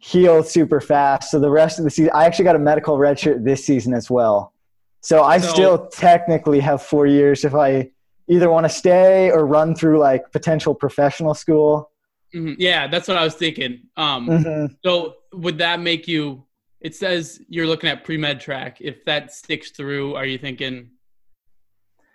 heal 0.00 0.42
super 0.42 0.80
fast. 0.80 1.30
So 1.30 1.40
the 1.40 1.50
rest 1.50 1.78
of 1.78 1.84
the 1.84 1.90
season, 1.90 2.10
I 2.14 2.24
actually 2.26 2.44
got 2.44 2.56
a 2.56 2.60
medical 2.60 2.98
redshirt 2.98 3.44
this 3.44 3.64
season 3.64 3.94
as 3.94 4.10
well. 4.10 4.52
So 5.00 5.22
I 5.22 5.38
So- 5.38 5.48
still 5.48 5.86
technically 5.88 6.60
have 6.60 6.82
four 6.82 7.06
years 7.06 7.44
if 7.44 7.54
I 7.54 7.90
either 8.28 8.50
want 8.50 8.64
to 8.64 8.68
stay 8.68 9.30
or 9.30 9.46
run 9.46 9.74
through 9.74 9.98
like 9.98 10.30
potential 10.32 10.74
professional 10.74 11.34
school. 11.34 11.90
Mhm. 12.34 12.56
yeah, 12.58 12.86
that's 12.86 13.08
what 13.08 13.16
I 13.16 13.24
was 13.24 13.34
thinking. 13.34 13.80
Um, 13.96 14.26
hmm 14.26 14.66
So 14.84 15.14
would 15.32 15.56
that 15.58 15.80
make 15.80 16.06
you? 16.06 16.44
It 16.80 16.94
says 16.94 17.40
you're 17.48 17.66
looking 17.66 17.88
at 17.90 18.04
pre 18.04 18.16
med 18.18 18.38
track. 18.40 18.78
If 18.80 19.04
that 19.06 19.32
sticks 19.32 19.70
through, 19.70 20.14
are 20.14 20.26
you 20.26 20.36
thinking? 20.38 20.90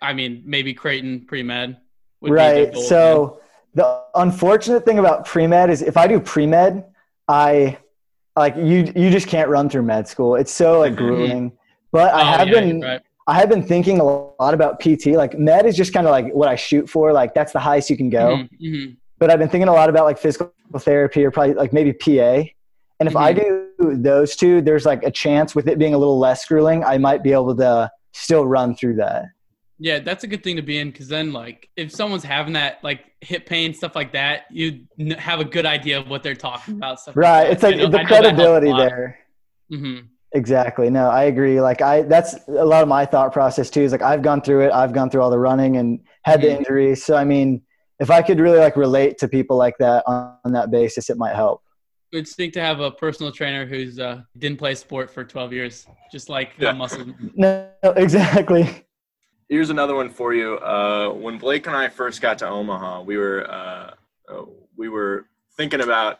I 0.00 0.12
mean, 0.12 0.42
maybe 0.46 0.72
Creighton 0.72 1.24
pre 1.26 1.42
med. 1.42 1.78
Right. 2.22 2.74
So 2.76 3.40
the 3.74 4.02
unfortunate 4.14 4.84
thing 4.84 4.98
about 4.98 5.24
pre 5.26 5.46
med 5.46 5.70
is 5.70 5.82
if 5.82 5.96
I 5.96 6.06
do 6.06 6.20
pre 6.20 6.46
med, 6.46 6.84
I 7.28 7.78
like 8.36 8.56
you. 8.56 8.92
You 8.96 9.10
just 9.10 9.28
can't 9.28 9.48
run 9.48 9.68
through 9.68 9.82
med 9.82 10.06
school. 10.08 10.36
It's 10.36 10.52
so 10.52 10.80
like 10.80 10.92
Mhm. 10.92 10.96
grueling. 10.96 11.52
But 11.92 12.12
Oh, 12.12 12.16
I 12.18 12.24
have 12.24 12.48
been 12.48 12.80
Right. 12.80 13.00
I 13.26 13.34
have 13.34 13.48
been 13.48 13.62
thinking 13.62 14.00
a 14.00 14.04
lot 14.04 14.52
about 14.52 14.80
PT. 14.80 15.16
Like 15.16 15.38
med 15.38 15.64
is 15.66 15.76
just 15.76 15.94
kind 15.94 16.06
of 16.06 16.10
like 16.10 16.32
what 16.34 16.48
I 16.48 16.56
shoot 16.56 16.88
for. 16.90 17.12
Like 17.12 17.32
that's 17.34 17.52
the 17.52 17.58
highest 17.60 17.88
you 17.88 17.96
can 17.96 18.10
go. 18.10 18.36
Mhm, 18.36 18.48
mhm. 18.60 18.96
But 19.18 19.30
I've 19.30 19.38
been 19.38 19.48
thinking 19.48 19.68
a 19.68 19.72
lot 19.72 19.88
about 19.88 20.04
like 20.04 20.18
physical 20.18 20.52
therapy 20.78 21.24
or 21.24 21.30
probably 21.30 21.54
like 21.54 21.72
maybe 21.72 21.92
PA. 21.92 22.50
And 23.00 23.08
if 23.08 23.16
I 23.16 23.32
do 23.32 23.66
those 23.78 24.36
two, 24.36 24.60
there's 24.60 24.84
like 24.86 25.02
a 25.04 25.10
chance 25.10 25.54
with 25.54 25.66
it 25.68 25.78
being 25.78 25.94
a 25.94 25.98
little 25.98 26.18
less 26.18 26.44
grueling, 26.46 26.84
I 26.84 26.98
might 26.98 27.22
be 27.22 27.32
able 27.32 27.56
to 27.56 27.90
still 28.12 28.46
run 28.46 28.74
through 28.74 28.96
that. 28.96 29.24
Yeah, 29.84 29.98
that's 29.98 30.24
a 30.24 30.26
good 30.26 30.42
thing 30.42 30.56
to 30.56 30.62
be 30.62 30.78
in 30.78 30.90
because 30.90 31.08
then, 31.08 31.30
like, 31.34 31.68
if 31.76 31.92
someone's 31.92 32.24
having 32.24 32.54
that, 32.54 32.78
like, 32.82 33.04
hip 33.20 33.44
pain 33.44 33.74
stuff 33.74 33.94
like 33.94 34.12
that, 34.12 34.44
you 34.50 34.86
n- 34.98 35.10
have 35.10 35.40
a 35.40 35.44
good 35.44 35.66
idea 35.66 35.98
of 35.98 36.08
what 36.08 36.22
they're 36.22 36.34
talking 36.34 36.76
about. 36.78 37.00
Stuff 37.00 37.14
Right. 37.14 37.50
It's 37.50 37.62
like 37.62 37.76
the 37.76 38.02
credibility 38.06 38.72
there. 38.72 39.18
hmm 39.68 39.98
Exactly. 40.32 40.88
No, 40.88 41.10
I 41.10 41.24
agree. 41.24 41.60
Like 41.60 41.82
I, 41.82 42.00
that's 42.02 42.34
a 42.48 42.64
lot 42.64 42.82
of 42.82 42.88
my 42.88 43.04
thought 43.04 43.30
process 43.32 43.68
too. 43.70 43.82
Is 43.82 43.92
like 43.92 44.02
I've 44.02 44.22
gone 44.22 44.40
through 44.40 44.62
it. 44.64 44.72
I've 44.72 44.92
gone 44.94 45.08
through 45.10 45.20
all 45.20 45.30
the 45.30 45.38
running 45.38 45.76
and 45.76 46.00
had 46.24 46.40
the 46.40 46.48
Mhm. 46.48 46.56
injuries. 46.56 47.04
So 47.04 47.14
I 47.14 47.24
mean, 47.24 47.60
if 48.00 48.10
I 48.10 48.20
could 48.22 48.40
really 48.40 48.58
like 48.58 48.76
relate 48.76 49.18
to 49.18 49.28
people 49.28 49.56
like 49.58 49.76
that 49.78 50.02
on, 50.06 50.34
on 50.46 50.52
that 50.52 50.70
basis, 50.72 51.08
it 51.10 51.18
might 51.18 51.36
help. 51.36 51.62
It's 52.10 52.36
neat 52.38 52.52
to 52.54 52.60
have 52.60 52.80
a 52.80 52.90
personal 52.90 53.30
trainer 53.32 53.64
who's 53.66 54.00
uh, 54.00 54.22
didn't 54.38 54.58
play 54.58 54.74
sport 54.74 55.08
for 55.10 55.22
12 55.24 55.52
years, 55.52 55.86
just 56.10 56.28
like 56.30 56.52
Yeah. 56.58 56.70
yeah. 56.70 56.72
muscle. 56.72 57.04
No, 57.36 57.68
no, 57.84 57.90
exactly. 57.92 58.83
Here's 59.48 59.70
another 59.70 59.94
one 59.94 60.10
for 60.10 60.32
you. 60.34 60.56
Uh, 60.58 61.10
when 61.10 61.38
Blake 61.38 61.66
and 61.66 61.76
I 61.76 61.88
first 61.88 62.20
got 62.20 62.38
to 62.38 62.48
Omaha, 62.48 63.02
we 63.02 63.16
were 63.16 63.50
uh, 63.50 63.90
uh, 64.28 64.44
we 64.76 64.88
were 64.88 65.26
thinking 65.56 65.80
about. 65.80 66.18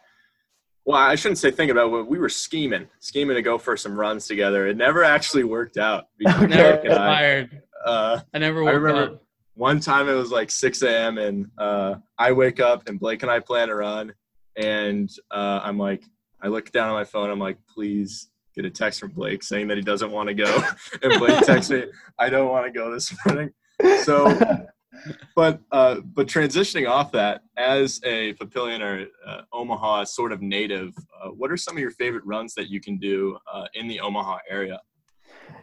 Well, 0.87 0.99
I 0.99 1.15
shouldn't 1.15 1.39
say 1.39 1.51
thinking 1.51 1.77
about. 1.77 1.93
it. 1.95 2.07
We 2.07 2.19
were 2.19 2.29
scheming, 2.29 2.87
scheming 3.01 3.37
to 3.37 3.43
go 3.43 3.57
for 3.57 3.77
some 3.77 3.99
runs 3.99 4.27
together. 4.27 4.67
It 4.67 4.77
never 4.77 5.03
actually 5.03 5.45
worked 5.45 5.79
out. 5.79 6.09
Never 6.21 6.45
and 6.81 6.93
I. 6.93 6.97
fired. 7.17 7.63
Uh, 7.87 8.21
I 8.35 8.39
never 8.39 8.63
I 8.69 8.73
remember- 8.73 9.15
up. 9.15 9.23
one 9.55 9.81
time 9.81 10.09
it 10.09 10.15
was 10.15 10.31
like 10.31 10.51
6 10.51 10.83
a.m. 10.83 11.17
and 11.19 11.47
uh, 11.59 11.95
I 12.19 12.33
wake 12.33 12.61
up 12.61 12.87
and 12.89 12.99
Blake 13.01 13.23
and 13.23 13.31
I 13.31 13.41
plan 13.41 13.69
to 13.69 13.75
run, 13.77 14.13
and 14.57 15.11
uh, 15.31 15.61
I'm 15.63 15.79
like, 15.79 16.03
I 16.43 16.49
look 16.49 16.71
down 16.73 16.89
on 16.89 16.95
my 16.95 17.05
phone. 17.05 17.31
I'm 17.31 17.39
like, 17.39 17.57
please 17.67 18.29
get 18.55 18.65
a 18.65 18.71
text 18.71 19.01
from 19.01 19.11
Blake 19.11 19.43
saying 19.43 19.69
that 19.69 19.77
he 19.77 19.83
doesn't 19.83 20.11
want 20.11 20.29
to 20.29 20.35
go, 20.35 20.63
and 21.03 21.19
Blake 21.19 21.41
texts 21.45 21.71
me, 21.71 21.85
I 22.19 22.31
don't 22.31 22.49
want 22.49 22.67
to 22.67 22.73
go 22.73 22.93
this 22.93 23.15
morning. 23.27 23.51
So, 24.03 24.67
but 25.37 25.61
uh, 25.73 26.01
but 26.01 26.27
transitioning 26.27 26.89
off 26.89 27.13
that, 27.13 27.43
as 27.57 28.01
a 28.05 28.35
Papillion 28.35 28.81
or 28.81 29.07
uh, 29.27 29.43
Omaha 29.53 30.05
sort 30.05 30.33
of 30.33 30.43
native, 30.43 30.93
uh, 31.23 31.29
what 31.29 31.51
are 31.51 31.57
some 31.57 31.77
of 31.77 31.81
your 31.81 31.91
favorite 31.93 32.25
runs 32.25 32.55
that 32.55 32.69
you 32.69 32.81
can 32.81 32.99
do 32.99 33.39
uh, 33.53 33.67
in 33.75 33.89
the 33.89 34.01
Omaha 34.01 34.39
area? 34.49 34.81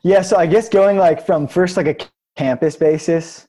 yeah. 0.03 0.21
So 0.21 0.37
I 0.37 0.45
guess 0.45 0.69
going 0.69 0.97
like 0.97 1.25
from 1.25 1.47
first 1.47 1.77
like 1.77 1.87
a 1.87 1.95
campus 2.35 2.75
basis, 2.75 3.47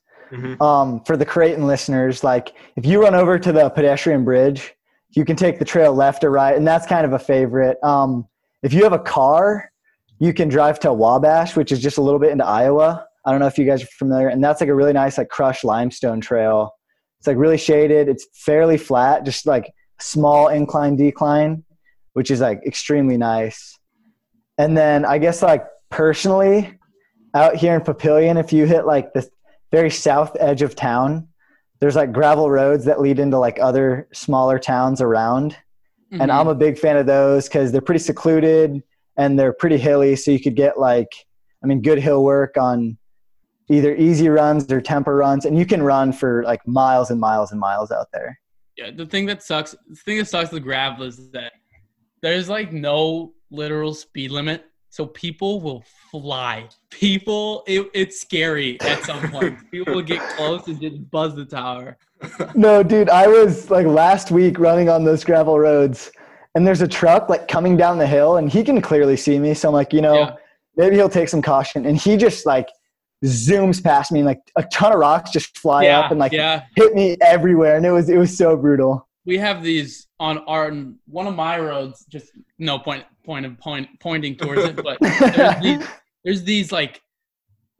um, 0.60 1.02
for 1.04 1.16
the 1.16 1.26
Creighton 1.26 1.66
listeners, 1.66 2.24
like 2.24 2.54
if 2.76 2.86
you 2.86 3.02
run 3.02 3.14
over 3.14 3.38
to 3.38 3.52
the 3.52 3.68
pedestrian 3.70 4.24
bridge, 4.24 4.74
you 5.10 5.24
can 5.24 5.36
take 5.36 5.58
the 5.58 5.64
trail 5.64 5.92
left 5.92 6.24
or 6.24 6.30
right, 6.30 6.56
and 6.56 6.66
that's 6.66 6.86
kind 6.86 7.04
of 7.04 7.12
a 7.12 7.18
favorite. 7.18 7.76
Um, 7.82 8.26
if 8.62 8.72
you 8.72 8.84
have 8.84 8.92
a 8.92 8.98
car, 8.98 9.70
you 10.18 10.32
can 10.32 10.48
drive 10.48 10.78
to 10.80 10.92
Wabash, 10.92 11.56
which 11.56 11.72
is 11.72 11.80
just 11.80 11.98
a 11.98 12.02
little 12.02 12.20
bit 12.20 12.30
into 12.30 12.46
Iowa. 12.46 13.06
I 13.24 13.30
don't 13.30 13.40
know 13.40 13.46
if 13.46 13.58
you 13.58 13.64
guys 13.64 13.82
are 13.82 13.86
familiar, 13.86 14.28
and 14.28 14.42
that's 14.42 14.60
like 14.60 14.70
a 14.70 14.74
really 14.74 14.92
nice 14.92 15.18
like 15.18 15.28
crushed 15.28 15.64
limestone 15.64 16.20
trail. 16.20 16.72
It's 17.18 17.26
like 17.26 17.36
really 17.36 17.58
shaded. 17.58 18.08
It's 18.08 18.26
fairly 18.34 18.78
flat, 18.78 19.24
just 19.24 19.46
like 19.46 19.72
small 20.00 20.48
incline 20.48 20.96
decline, 20.96 21.64
which 22.14 22.30
is 22.30 22.40
like 22.40 22.60
extremely 22.66 23.16
nice. 23.16 23.78
And 24.58 24.76
then 24.76 25.04
I 25.04 25.18
guess 25.18 25.42
like 25.42 25.64
personally, 25.90 26.78
out 27.34 27.56
here 27.56 27.74
in 27.74 27.80
Papillion, 27.80 28.38
if 28.38 28.52
you 28.52 28.66
hit 28.66 28.86
like 28.86 29.12
the 29.12 29.28
very 29.70 29.90
south 29.90 30.36
edge 30.38 30.62
of 30.62 30.74
town, 30.74 31.28
there's 31.80 31.96
like 31.96 32.12
gravel 32.12 32.50
roads 32.50 32.84
that 32.84 33.00
lead 33.00 33.18
into 33.18 33.38
like 33.38 33.58
other 33.60 34.08
smaller 34.12 34.58
towns 34.58 35.00
around. 35.00 35.56
And 36.12 36.30
Mhm. 36.30 36.34
I'm 36.34 36.48
a 36.48 36.54
big 36.54 36.78
fan 36.78 36.96
of 36.98 37.06
those 37.06 37.48
because 37.48 37.72
they're 37.72 37.80
pretty 37.80 37.98
secluded 38.00 38.82
and 39.16 39.38
they're 39.38 39.52
pretty 39.52 39.78
hilly. 39.78 40.14
So 40.16 40.30
you 40.30 40.40
could 40.40 40.56
get 40.56 40.78
like, 40.78 41.08
I 41.64 41.66
mean, 41.66 41.80
good 41.80 41.98
hill 41.98 42.22
work 42.22 42.56
on 42.58 42.98
either 43.70 43.94
easy 43.96 44.28
runs 44.28 44.70
or 44.70 44.80
tempo 44.80 45.10
runs. 45.12 45.46
And 45.46 45.58
you 45.58 45.64
can 45.64 45.82
run 45.82 46.12
for 46.12 46.42
like 46.44 46.66
miles 46.66 47.10
and 47.10 47.18
miles 47.18 47.50
and 47.50 47.58
miles 47.60 47.90
out 47.90 48.08
there. 48.12 48.38
Yeah, 48.76 48.90
the 48.90 49.06
thing 49.06 49.26
that 49.26 49.42
sucks, 49.42 49.74
the 49.88 49.96
thing 49.96 50.18
that 50.18 50.28
sucks 50.28 50.50
with 50.52 50.62
gravel 50.62 51.04
is 51.06 51.30
that 51.30 51.52
there's 52.20 52.48
like 52.48 52.72
no 52.72 53.32
literal 53.50 53.94
speed 53.94 54.30
limit, 54.30 54.64
so 54.90 55.06
people 55.06 55.60
will 55.60 55.82
fly. 56.10 56.68
People, 56.90 57.64
it, 57.66 57.90
it's 57.94 58.20
scary 58.20 58.78
at 58.82 59.02
some 59.04 59.30
point. 59.30 59.58
people 59.70 59.94
will 59.94 60.02
get 60.02 60.20
close 60.36 60.66
and 60.68 60.80
just 60.80 61.10
buzz 61.10 61.34
the 61.34 61.44
tower. 61.44 61.96
No, 62.54 62.82
dude, 62.82 63.08
I 63.08 63.26
was 63.26 63.70
like 63.70 63.86
last 63.86 64.30
week 64.30 64.58
running 64.58 64.88
on 64.88 65.04
those 65.04 65.24
gravel 65.24 65.58
roads 65.58 66.10
and 66.54 66.66
there's 66.66 66.82
a 66.82 66.88
truck 66.88 67.28
like 67.28 67.48
coming 67.48 67.76
down 67.76 67.98
the 67.98 68.06
hill 68.06 68.36
and 68.36 68.50
he 68.50 68.62
can 68.62 68.80
clearly 68.80 69.16
see 69.16 69.38
me. 69.38 69.54
So 69.54 69.68
I'm 69.68 69.74
like, 69.74 69.92
you 69.92 70.00
know, 70.00 70.14
Yeah. 70.14 70.34
maybe 70.76 70.96
he'll 70.96 71.08
take 71.08 71.28
some 71.28 71.42
caution. 71.42 71.86
And 71.86 71.96
he 71.96 72.16
just 72.16 72.46
like 72.46 72.68
zooms 73.24 73.82
past 73.82 74.12
me 74.12 74.20
and 74.20 74.26
like 74.26 74.40
a 74.56 74.64
ton 74.64 74.92
of 74.92 74.98
rocks 74.98 75.30
just 75.30 75.56
fly 75.56 75.84
yeah, 75.84 76.00
up 76.00 76.10
and 76.10 76.20
like 76.20 76.32
yeah. 76.32 76.64
hit 76.76 76.94
me 76.94 77.16
everywhere. 77.20 77.76
And 77.76 77.86
it 77.86 77.90
was, 77.90 78.08
it 78.08 78.18
was 78.18 78.36
so 78.36 78.56
brutal. 78.56 79.08
We 79.24 79.38
have 79.38 79.62
these 79.62 80.08
on 80.18 80.38
our 80.38 80.66
on 80.66 80.98
one 81.06 81.26
of 81.28 81.34
my 81.34 81.58
roads. 81.58 82.04
Just 82.06 82.32
no 82.58 82.78
point 82.78 83.04
point 83.24 83.46
of 83.46 83.56
point 83.58 83.88
pointing 84.00 84.34
towards 84.34 84.64
it, 84.64 84.76
but 84.76 84.98
there's 85.00 85.60
these, 85.62 85.88
there's 86.24 86.42
these 86.42 86.72
like 86.72 87.00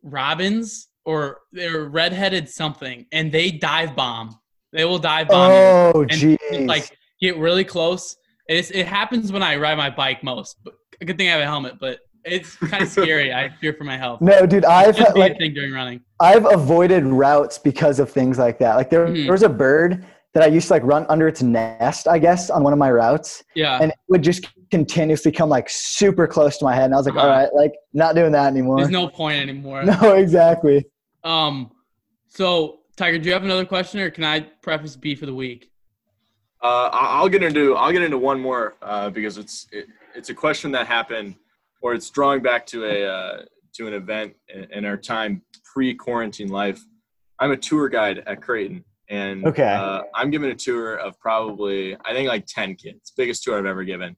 robins 0.04 0.88
or 1.04 1.38
they're 1.52 1.84
redheaded 1.88 2.48
something, 2.48 3.06
and 3.12 3.32
they 3.32 3.50
dive 3.50 3.94
bomb. 3.96 4.38
They 4.72 4.84
will 4.84 4.98
dive 4.98 5.28
bomb. 5.28 5.50
oh, 5.94 6.04
just, 6.04 6.40
like 6.60 6.96
get 7.20 7.36
really 7.36 7.64
close. 7.64 8.16
It's, 8.48 8.70
it 8.70 8.86
happens 8.86 9.30
when 9.32 9.42
I 9.42 9.56
ride 9.56 9.76
my 9.78 9.90
bike 9.90 10.22
most. 10.24 10.56
But 10.64 10.74
a 11.00 11.04
good 11.04 11.16
thing 11.18 11.28
I 11.28 11.32
have 11.32 11.40
a 11.40 11.44
helmet, 11.44 11.74
but 11.80 12.00
it's 12.24 12.56
kind 12.56 12.82
of 12.82 12.88
scary. 12.98 13.32
I 13.32 13.48
fear 13.60 13.72
for 13.74 13.84
my 13.84 13.96
health. 13.96 14.20
no, 14.20 14.46
dude, 14.46 14.64
I've 14.64 14.96
had, 14.96 15.16
like, 15.16 15.38
thing 15.38 15.54
during 15.54 15.72
running. 15.72 16.00
I've 16.20 16.46
avoided 16.46 17.04
routes 17.04 17.58
because 17.58 17.98
of 17.98 18.10
things 18.10 18.38
like 18.38 18.58
that. 18.60 18.76
Like 18.76 18.90
there, 18.90 19.06
Mhm. 19.08 19.24
there 19.24 19.32
was 19.32 19.42
a 19.42 19.48
bird 19.48 20.04
that 20.34 20.42
I 20.42 20.46
used 20.46 20.68
to 20.68 20.74
like 20.74 20.82
run 20.84 21.04
under 21.08 21.28
its 21.28 21.42
nest, 21.42 22.08
I 22.08 22.18
guess, 22.18 22.48
on 22.48 22.62
one 22.62 22.72
of 22.72 22.78
my 22.78 22.90
routes. 22.90 23.42
Yeah. 23.54 23.78
and 23.80 23.90
it 23.92 23.98
would 24.08 24.22
just 24.22 24.46
continuously 24.72 25.30
come 25.30 25.50
like 25.50 25.68
super 25.68 26.26
close 26.26 26.56
to 26.56 26.64
my 26.64 26.74
head 26.74 26.86
and 26.86 26.94
i 26.94 26.96
was 26.96 27.04
like 27.04 27.14
Uh-huh. 27.14 27.26
all 27.26 27.30
right 27.30 27.52
like 27.54 27.74
not 27.92 28.14
doing 28.14 28.32
that 28.32 28.46
anymore 28.46 28.78
There's 28.78 28.88
no 28.90 29.06
point 29.06 29.38
anymore. 29.38 29.82
no 30.02 30.14
exactly 30.14 30.86
Um. 31.22 31.70
So 32.28 32.78
Tiger, 32.96 33.18
do 33.18 33.26
you 33.28 33.32
have 33.34 33.44
another 33.44 33.64
question, 33.66 34.00
or 34.00 34.10
can 34.10 34.24
I 34.24 34.40
preface 34.40 34.96
B 34.96 35.14
for 35.14 35.26
the 35.26 35.34
week? 35.34 35.70
Uh, 36.62 36.88
I- 36.92 37.10
I'll 37.18 37.28
get 37.28 37.42
into 37.42 37.74
I'll 37.76 37.92
get 37.92 38.02
into 38.02 38.16
one 38.18 38.40
more 38.40 38.76
uh, 38.80 39.10
because 39.10 39.36
it's 39.36 39.66
it, 39.72 39.86
it's 40.14 40.30
a 40.30 40.34
question 40.34 40.72
that 40.72 40.86
happened, 40.86 41.34
or 41.82 41.92
it's 41.92 42.08
drawing 42.08 42.40
back 42.42 42.64
to 42.72 42.84
a 42.86 42.96
uh, 43.16 43.42
to 43.74 43.86
an 43.88 43.92
event 43.92 44.34
in, 44.54 44.64
in 44.72 44.84
our 44.86 44.96
time 44.96 45.42
pre 45.70 45.94
quarantine 45.94 46.48
life. 46.48 46.80
I'm 47.40 47.50
a 47.50 47.56
tour 47.58 47.88
guide 47.90 48.22
at 48.26 48.40
Creighton, 48.40 48.84
and 49.10 49.46
Okay. 49.46 49.74
uh, 49.74 50.00
I'm 50.14 50.30
giving 50.30 50.50
a 50.50 50.54
tour 50.54 50.96
of 50.96 51.18
probably 51.20 51.94
I 52.06 52.12
think 52.14 52.26
like 52.28 52.46
ten 52.46 52.74
kids, 52.74 53.12
biggest 53.16 53.42
tour 53.44 53.58
I've 53.58 53.66
ever 53.66 53.84
given, 53.84 54.16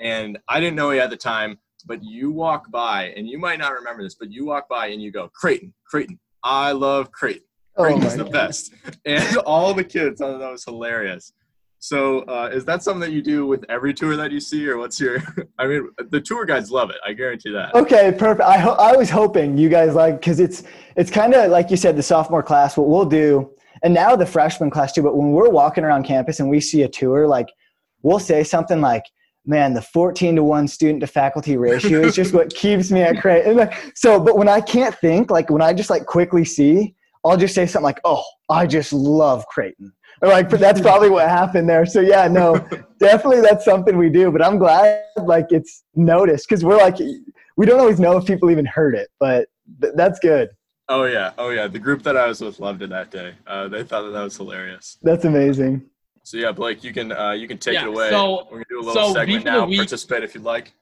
and 0.00 0.38
I 0.48 0.60
didn't 0.60 0.76
know 0.76 0.90
you 0.90 1.00
at 1.00 1.10
the 1.10 1.16
time. 1.16 1.58
But 1.86 2.02
you 2.02 2.30
walk 2.30 2.70
by, 2.70 3.12
and 3.14 3.28
you 3.28 3.38
might 3.38 3.58
not 3.58 3.74
remember 3.74 4.02
this, 4.02 4.14
but 4.14 4.32
you 4.32 4.46
walk 4.46 4.70
by 4.70 4.86
and 4.86 5.02
you 5.02 5.10
go, 5.10 5.28
Creighton, 5.34 5.74
Creighton. 5.86 6.18
I 6.42 6.72
love 6.72 7.12
Creighton. 7.12 7.42
oh 7.76 7.82
Creighton's 7.84 8.16
my 8.16 8.16
the 8.16 8.24
God. 8.24 8.32
best. 8.32 8.72
And 9.04 9.36
all 9.38 9.74
the 9.74 9.84
kids, 9.84 10.20
thought 10.20 10.38
that 10.38 10.50
was 10.50 10.64
hilarious. 10.64 11.34
So, 11.80 12.20
uh, 12.20 12.48
is 12.50 12.64
that 12.64 12.82
something 12.82 13.00
that 13.02 13.12
you 13.12 13.20
do 13.20 13.46
with 13.46 13.62
every 13.68 13.92
tour 13.92 14.16
that 14.16 14.32
you 14.32 14.40
see, 14.40 14.66
or 14.66 14.78
what's 14.78 14.98
your? 14.98 15.18
I 15.58 15.66
mean, 15.66 15.90
the 16.08 16.22
tour 16.22 16.46
guides 16.46 16.70
love 16.70 16.88
it. 16.88 16.96
I 17.06 17.12
guarantee 17.12 17.52
that. 17.52 17.74
Okay, 17.74 18.10
perfect. 18.18 18.48
I 18.48 18.56
ho- 18.56 18.76
I 18.80 18.96
was 18.96 19.10
hoping 19.10 19.58
you 19.58 19.68
guys 19.68 19.94
like 19.94 20.18
because 20.18 20.40
it's 20.40 20.62
it's 20.96 21.10
kind 21.10 21.34
of 21.34 21.50
like 21.50 21.70
you 21.70 21.76
said 21.76 21.94
the 21.98 22.02
sophomore 22.02 22.42
class. 22.42 22.78
What 22.78 22.88
we'll 22.88 23.04
do, 23.04 23.50
and 23.82 23.92
now 23.92 24.16
the 24.16 24.24
freshman 24.24 24.70
class 24.70 24.94
too. 24.94 25.02
But 25.02 25.14
when 25.18 25.32
we're 25.32 25.50
walking 25.50 25.84
around 25.84 26.04
campus 26.04 26.40
and 26.40 26.48
we 26.48 26.58
see 26.58 26.84
a 26.84 26.88
tour, 26.88 27.26
like 27.28 27.50
we'll 28.00 28.18
say 28.18 28.42
something 28.44 28.80
like, 28.80 29.04
"Man, 29.46 29.74
the 29.74 29.82
fourteen 29.82 30.36
to 30.36 30.44
one 30.44 30.68
student 30.68 31.00
to 31.00 31.06
faculty 31.06 31.56
ratio 31.56 32.00
is 32.00 32.14
just 32.14 32.32
what 32.34 32.54
keeps 32.54 32.90
me 32.90 33.02
at 33.02 33.20
Creighton." 33.20 33.56
Like, 33.56 33.92
So, 33.94 34.20
but 34.20 34.36
when 34.36 34.48
I 34.48 34.60
can't 34.60 34.94
think, 34.96 35.30
like 35.30 35.50
when 35.50 35.62
I 35.62 35.72
just 35.72 35.90
like 35.90 36.06
quickly 36.06 36.44
see, 36.44 36.94
I'll 37.24 37.36
just 37.36 37.54
say 37.54 37.66
something 37.66 37.84
like, 37.84 38.00
"Oh, 38.04 38.24
I 38.48 38.66
just 38.66 38.92
love 38.92 39.46
Creighton." 39.46 39.92
Or 40.22 40.28
like 40.28 40.48
that's 40.48 40.80
probably 40.80 41.10
what 41.10 41.28
happened 41.28 41.68
there. 41.68 41.86
So 41.86 42.00
yeah, 42.00 42.28
no, 42.28 42.56
definitely 42.98 43.40
that's 43.40 43.64
something 43.64 43.96
we 43.98 44.08
do. 44.08 44.30
But 44.30 44.44
I'm 44.44 44.58
glad 44.58 45.02
like 45.16 45.46
it's 45.50 45.84
noticed 45.94 46.48
because 46.48 46.64
we're 46.64 46.76
like 46.76 46.98
we 47.56 47.66
don't 47.66 47.80
always 47.80 48.00
know 48.00 48.16
if 48.16 48.26
people 48.26 48.50
even 48.50 48.64
heard 48.64 48.94
it, 48.94 49.08
but 49.18 49.48
th- 49.80 49.94
that's 49.96 50.18
good. 50.18 50.50
Oh 50.88 51.04
yeah, 51.04 51.32
oh 51.38 51.50
yeah. 51.50 51.66
The 51.66 51.78
group 51.78 52.02
that 52.02 52.16
I 52.16 52.26
was 52.26 52.40
with 52.40 52.60
loved 52.60 52.82
it 52.82 52.90
that 52.90 53.10
day. 53.10 53.34
Uh, 53.46 53.68
they 53.68 53.82
thought 53.84 54.02
that 54.02 54.10
that 54.10 54.22
was 54.22 54.36
hilarious. 54.36 54.98
That's 55.02 55.24
amazing. 55.24 55.88
So 56.24 56.38
yeah, 56.38 56.52
Blake, 56.52 56.82
you 56.82 56.92
can 56.92 57.12
uh, 57.12 57.32
you 57.32 57.46
can 57.46 57.58
take 57.58 57.74
Yeah, 57.74 57.82
it 57.82 57.88
away. 57.88 58.08
so- 58.10 58.46
We're 58.50 58.58
gonna 58.58 58.64
do 58.70 58.80
a 58.80 58.84
little 58.86 58.94
so 58.94 59.12
segment 59.12 59.26
beef 59.28 59.36
of 59.38 59.44
the 59.44 59.50
now. 59.50 59.66
week- 59.66 59.78
Participate 59.78 60.24
if 60.24 60.34
you'd 60.34 60.42
like. 60.44 60.72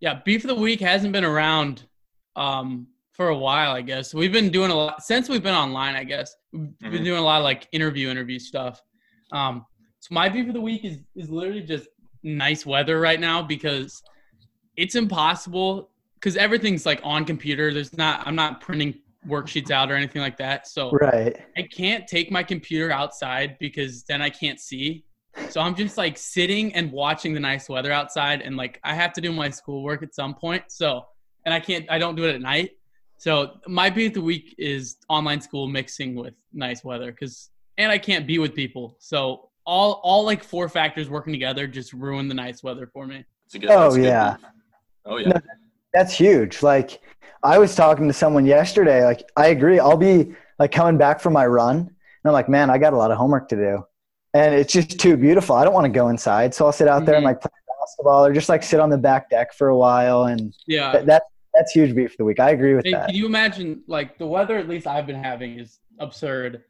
Yeah, 0.00 0.20
beef 0.24 0.44
of 0.44 0.48
the 0.48 0.54
week 0.56 0.80
hasn't 0.80 1.12
been 1.12 1.24
around 1.24 1.84
um, 2.34 2.88
for 3.12 3.28
a 3.28 3.36
while. 3.36 3.72
I 3.72 3.80
guess 3.80 4.12
we've 4.12 4.32
been 4.32 4.50
doing 4.50 4.70
a 4.70 4.74
lot 4.74 5.02
since 5.02 5.28
we've 5.28 5.42
been 5.42 5.54
online. 5.54 5.94
I 5.94 6.04
guess 6.04 6.34
we've 6.52 6.64
Mhm. 6.82 6.90
been 6.90 7.04
doing 7.04 7.18
a 7.18 7.22
lot 7.22 7.38
of 7.38 7.44
like 7.44 7.66
interview 7.72 8.10
interview 8.10 8.38
stuff. 8.40 8.82
Um, 9.32 9.64
so 10.00 10.08
my 10.14 10.28
beef 10.28 10.48
of 10.48 10.54
the 10.54 10.60
week 10.60 10.84
is 10.84 10.98
is 11.14 11.30
literally 11.30 11.62
just 11.62 11.88
nice 12.24 12.66
weather 12.66 13.00
right 13.00 13.20
now 13.20 13.40
because 13.42 14.02
it's 14.76 14.96
impossible 14.96 15.90
because 16.14 16.36
everything's 16.36 16.84
like 16.84 17.00
on 17.04 17.24
computer. 17.24 17.72
There's 17.72 17.96
not 17.96 18.26
I'm 18.26 18.34
not 18.34 18.60
printing 18.60 18.98
worksheets 19.26 19.70
out 19.70 19.90
or 19.90 19.94
anything 19.94 20.22
like 20.22 20.36
that. 20.38 20.66
So 20.66 20.90
Right. 20.90 21.36
I 21.56 21.62
can't 21.62 22.06
take 22.06 22.30
my 22.30 22.42
computer 22.42 22.90
outside 22.90 23.56
because 23.58 24.04
then 24.04 24.22
I 24.22 24.30
can't 24.30 24.60
see. 24.60 25.04
So 25.50 25.60
I'm 25.60 25.74
just 25.74 25.98
like 25.98 26.16
sitting 26.16 26.74
and 26.74 26.90
watching 26.90 27.34
the 27.34 27.40
nice 27.40 27.68
weather 27.68 27.92
outside 27.92 28.40
and 28.40 28.56
like 28.56 28.80
I 28.84 28.94
have 28.94 29.12
to 29.14 29.20
do 29.20 29.32
my 29.32 29.50
schoolwork 29.50 30.02
at 30.02 30.14
some 30.14 30.34
point. 30.34 30.64
So 30.68 31.06
and 31.44 31.52
I 31.54 31.60
can't 31.60 31.84
I 31.90 31.98
don't 31.98 32.14
do 32.16 32.24
it 32.24 32.34
at 32.34 32.40
night. 32.40 32.70
So 33.18 33.58
my 33.66 33.90
beat 33.90 34.08
of 34.08 34.14
the 34.14 34.20
week 34.22 34.54
is 34.58 34.96
online 35.08 35.40
school 35.40 35.66
mixing 35.66 36.14
with 36.14 36.34
nice 36.52 36.84
weather 36.84 37.12
cuz 37.12 37.50
and 37.78 37.92
I 37.92 37.98
can't 37.98 38.26
be 38.26 38.38
with 38.38 38.54
people. 38.54 38.96
So 38.98 39.50
all 39.66 40.00
all 40.02 40.24
like 40.24 40.42
four 40.42 40.68
factors 40.68 41.10
working 41.10 41.32
together 41.32 41.66
just 41.66 41.92
ruin 41.92 42.28
the 42.28 42.34
nice 42.34 42.62
weather 42.62 42.86
for 42.86 43.06
me. 43.06 43.24
It's 43.44 43.54
a 43.54 43.58
good, 43.58 43.70
Oh, 43.70 43.80
that's 43.82 43.96
a 43.96 43.98
good 43.98 44.06
oh, 44.06 44.10
yeah. 44.10 44.36
beef. 44.36 44.46
Oh 45.04 45.16
yeah. 45.18 45.38
That's 45.92 46.12
huge. 46.14 46.62
Like 46.62 47.00
I 47.46 47.58
was 47.58 47.74
talking 47.74 48.08
to 48.08 48.12
someone 48.12 48.44
yesterday. 48.46 49.04
Like 49.04 49.22
I 49.36 49.48
agree. 49.48 49.78
I'll 49.78 49.96
be 49.96 50.34
like 50.58 50.72
coming 50.72 50.98
back 50.98 51.20
from 51.20 51.32
my 51.32 51.46
run, 51.46 51.76
and 51.78 51.90
I'm 52.24 52.32
like, 52.32 52.48
man, 52.48 52.70
I 52.70 52.78
got 52.78 52.92
a 52.92 52.96
lot 52.96 53.10
of 53.10 53.16
homework 53.18 53.48
to 53.50 53.56
do, 53.56 53.84
and 54.34 54.54
it's 54.54 54.72
just 54.72 54.98
too 54.98 55.16
beautiful. 55.16 55.54
I 55.56 55.64
don't 55.64 55.74
want 55.74 55.84
to 55.84 55.90
go 55.92 56.08
inside, 56.08 56.54
so 56.54 56.66
I'll 56.66 56.72
sit 56.72 56.88
out 56.88 57.06
there 57.06 57.14
and 57.14 57.22
Mhm. 57.24 57.28
like 57.28 57.40
play 57.40 57.50
basketball 57.80 58.26
or 58.26 58.32
just 58.32 58.48
like 58.48 58.62
sit 58.62 58.80
on 58.80 58.90
the 58.90 58.98
back 58.98 59.30
deck 59.30 59.52
for 59.54 59.68
a 59.68 59.76
while, 59.76 60.24
and 60.24 60.52
Yeah. 60.66 60.92
that, 60.92 61.06
that 61.06 61.22
that's 61.54 61.72
huge 61.72 61.94
beat 61.94 62.10
for 62.10 62.16
the 62.18 62.24
week. 62.24 62.38
I 62.40 62.50
agree 62.50 62.74
with 62.74 62.84
Hey, 62.84 62.92
that. 62.92 63.06
can 63.06 63.14
you 63.14 63.26
imagine 63.26 63.82
like 63.86 64.18
the 64.18 64.26
weather 64.26 64.56
at 64.58 64.68
least 64.68 64.86
I've 64.86 65.06
been 65.06 65.22
having 65.22 65.58
is 65.58 65.78
absurd. 66.00 66.64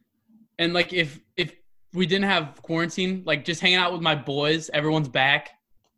And 0.58 0.72
like 0.74 0.92
if 0.92 1.18
if 1.36 1.54
we 1.94 2.06
didn't 2.06 2.26
have 2.26 2.60
quarantine, 2.62 3.22
like 3.24 3.44
just 3.44 3.60
hanging 3.60 3.78
out 3.78 3.92
with 3.92 4.02
my 4.02 4.14
boys, 4.14 4.68
everyone's 4.74 5.08
back, 5.08 5.50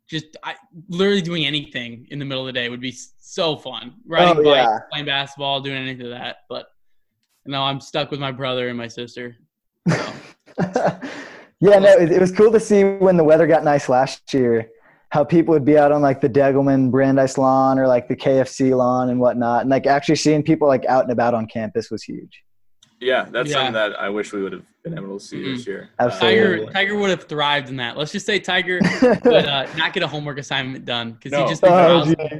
just 0.09 0.35
I, 0.43 0.55
literally 0.89 1.21
doing 1.21 1.45
anything 1.45 2.07
in 2.09 2.19
the 2.19 2.25
middle 2.25 2.41
of 2.41 2.47
the 2.47 2.53
day 2.59 2.67
would 2.69 2.81
be 2.81 2.95
so 3.19 3.55
fun. 3.57 3.95
Riding 4.05 4.39
Oh, 4.39 4.43
bikes, 4.43 4.55
yeah. 4.55 4.79
playing 4.91 5.05
basketball, 5.05 5.61
doing 5.61 5.77
anything 5.77 6.07
of 6.07 6.11
that. 6.11 6.37
But 6.49 6.67
no, 7.45 7.61
I'm 7.61 7.79
stuck 7.79 8.09
with 8.11 8.19
my 8.19 8.31
brother 8.31 8.69
and 8.69 8.77
my 8.77 8.87
sister. 8.87 9.35
So, 9.87 10.13
yeah, 11.59 11.79
no, 11.79 11.91
it, 11.97 12.11
it 12.11 12.19
was 12.19 12.31
cool 12.31 12.51
to 12.51 12.59
see 12.59 12.83
when 12.83 13.17
the 13.17 13.23
weather 13.23 13.47
got 13.47 13.63
nice 13.63 13.87
last 13.87 14.33
year. 14.33 14.69
How 15.11 15.23
people 15.23 15.53
would 15.53 15.65
be 15.65 15.77
out 15.77 15.91
on 15.91 16.01
like 16.03 16.21
the 16.21 16.29
Deglman 16.29 16.91
Brandeis 16.91 17.37
lawn 17.37 17.79
or 17.79 17.87
like 17.87 18.07
the 18.07 18.15
KFC 18.15 18.75
lawn 18.75 19.09
and 19.09 19.19
whatnot, 19.19 19.61
and 19.61 19.69
like 19.69 19.87
actually 19.87 20.15
seeing 20.17 20.43
people 20.43 20.67
like 20.67 20.85
out 20.85 21.03
and 21.03 21.11
about 21.11 21.33
on 21.33 21.47
campus 21.47 21.89
was 21.89 22.03
huge. 22.03 22.43
Yeah, 22.99 23.25
that's 23.31 23.49
Yeah. 23.49 23.55
something 23.55 23.73
that 23.73 23.99
I 23.99 24.09
wish 24.09 24.33
we 24.33 24.41
would 24.43 24.51
have 24.51 24.65
been 24.83 24.97
able 24.97 25.17
to 25.17 25.23
see 25.25 25.41
this 25.41 25.65
year. 25.65 25.89
Absolutely. 25.99 26.65
Tiger 26.65 26.71
Tiger 26.73 26.95
would 26.97 27.09
have 27.09 27.23
thrived 27.25 27.69
in 27.69 27.77
that. 27.77 27.97
Let's 27.97 28.11
just 28.11 28.25
say 28.25 28.39
Tiger 28.39 28.79
would 29.23 29.45
uh, 29.45 29.67
not 29.77 29.93
get 29.93 30.03
a 30.03 30.07
homework 30.07 30.37
assignment 30.37 30.85
done 30.85 31.13
because 31.13 31.31
No. 31.31 31.43
he 31.45 31.49
just 31.49 31.61
be 31.61 31.69
Oh, 31.69 31.71
browsing, 31.71 32.15
gee. 32.29 32.39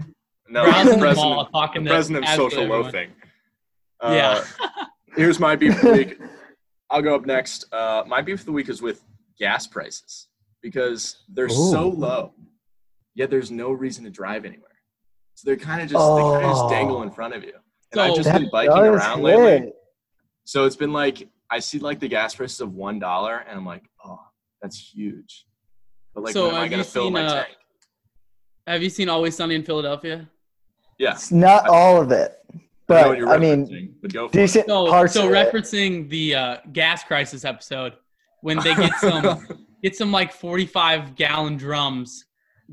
no, 0.50 0.64
browsing 0.66 1.00
the 1.00 1.08
the 1.10 1.16
mall, 1.16 1.46
president, 1.46 1.54
talking 1.54 1.84
the 1.84 1.90
to 1.90 1.96
president 1.96 2.26
of 2.26 2.32
social 2.36 2.64
everyone. 2.64 2.82
loafing. 2.84 3.12
Uh, 4.02 4.14
Yeah. 4.14 4.44
here's 5.18 5.42
my 5.42 5.58
beef 5.58 5.76
of 5.76 5.82
the 5.82 5.92
week. 5.92 6.18
I'll 6.90 7.02
go 7.02 7.16
up 7.16 7.26
next. 7.26 7.66
Uh, 7.74 8.04
my 8.08 8.22
beef 8.22 8.40
of 8.40 8.46
the 8.46 8.52
week 8.54 8.70
is 8.70 8.82
with 8.82 9.04
gas 9.38 9.68
prices 9.68 10.30
because 10.62 11.18
they're 11.28 11.50
so 11.50 11.90
low, 11.90 12.34
yet 13.14 13.30
there's 13.30 13.52
no 13.52 13.72
reason 13.74 14.06
to 14.06 14.10
drive 14.10 14.46
anywhere. 14.46 14.70
So 15.36 15.44
they're 15.48 15.58
kind 15.58 15.82
of 15.82 15.90
just 15.90 16.00
they 16.16 16.22
kind 16.22 16.46
of 16.46 16.50
just 16.52 16.64
Oh. 16.64 16.70
dangle 16.70 17.04
in 17.04 17.12
front 17.12 17.34
of 17.36 17.44
you. 17.44 17.54
And 17.92 18.00
I've 18.00 18.16
just 18.16 18.30
That 18.30 18.40
been 18.40 18.50
biking 18.50 18.74
does 18.74 18.86
around 19.02 19.22
lately. 19.22 19.74
Hit. 20.50 20.52
So 20.52 20.66
it's 20.66 20.76
been 20.76 20.94
like 20.94 21.28
I 21.50 21.60
see 21.60 21.80
like 21.80 22.00
the 22.00 22.08
gas 22.08 22.36
prices 22.36 22.62
of 22.62 22.74
one 22.76 23.00
dollar, 23.00 23.38
and 23.48 23.58
I'm 23.58 23.66
like, 23.66 23.84
oh, 24.06 24.20
that's 24.62 24.78
huge. 24.94 25.46
But 26.14 26.24
like, 26.24 26.34
So 26.34 26.48
when 26.48 26.56
am 26.56 26.62
I 26.62 26.68
gonna 26.68 26.78
you 26.78 26.84
fill 26.84 27.04
seen, 27.06 27.14
my 27.14 27.26
uh, 27.26 27.34
tank? 27.44 27.56
Have 28.68 28.84
you 28.84 28.90
seen 28.90 29.10
Always 29.10 29.36
Sunny 29.36 29.56
in 29.56 29.64
Philadelphia? 29.64 30.30
Yeah, 31.00 31.14
It's 31.14 31.32
not 31.32 31.68
all 31.68 32.02
of 32.02 32.12
it, 32.12 32.38
but 32.88 33.08
what 33.08 33.18
you're 33.18 33.30
I 33.30 33.38
mean, 33.38 33.66
referencing, 33.68 33.94
but 34.02 34.12
go 34.14 34.26
it. 34.26 34.32
decent 34.34 34.68
So, 34.68 34.88
parts. 34.90 35.14
so 35.14 35.28
of 35.28 35.34
it. 35.34 35.54
referencing 35.54 36.10
the 36.10 36.36
uh, 36.36 36.58
gas 36.74 37.04
crisis 37.06 37.46
episode, 37.46 37.94
when 38.42 38.58
they 38.60 38.76
get 38.76 38.94
some 39.00 39.48
get 39.84 39.96
some 39.96 40.12
like 40.12 40.34
forty 40.34 40.66
five 40.66 41.16
gallon 41.16 41.56
drums, 41.58 42.26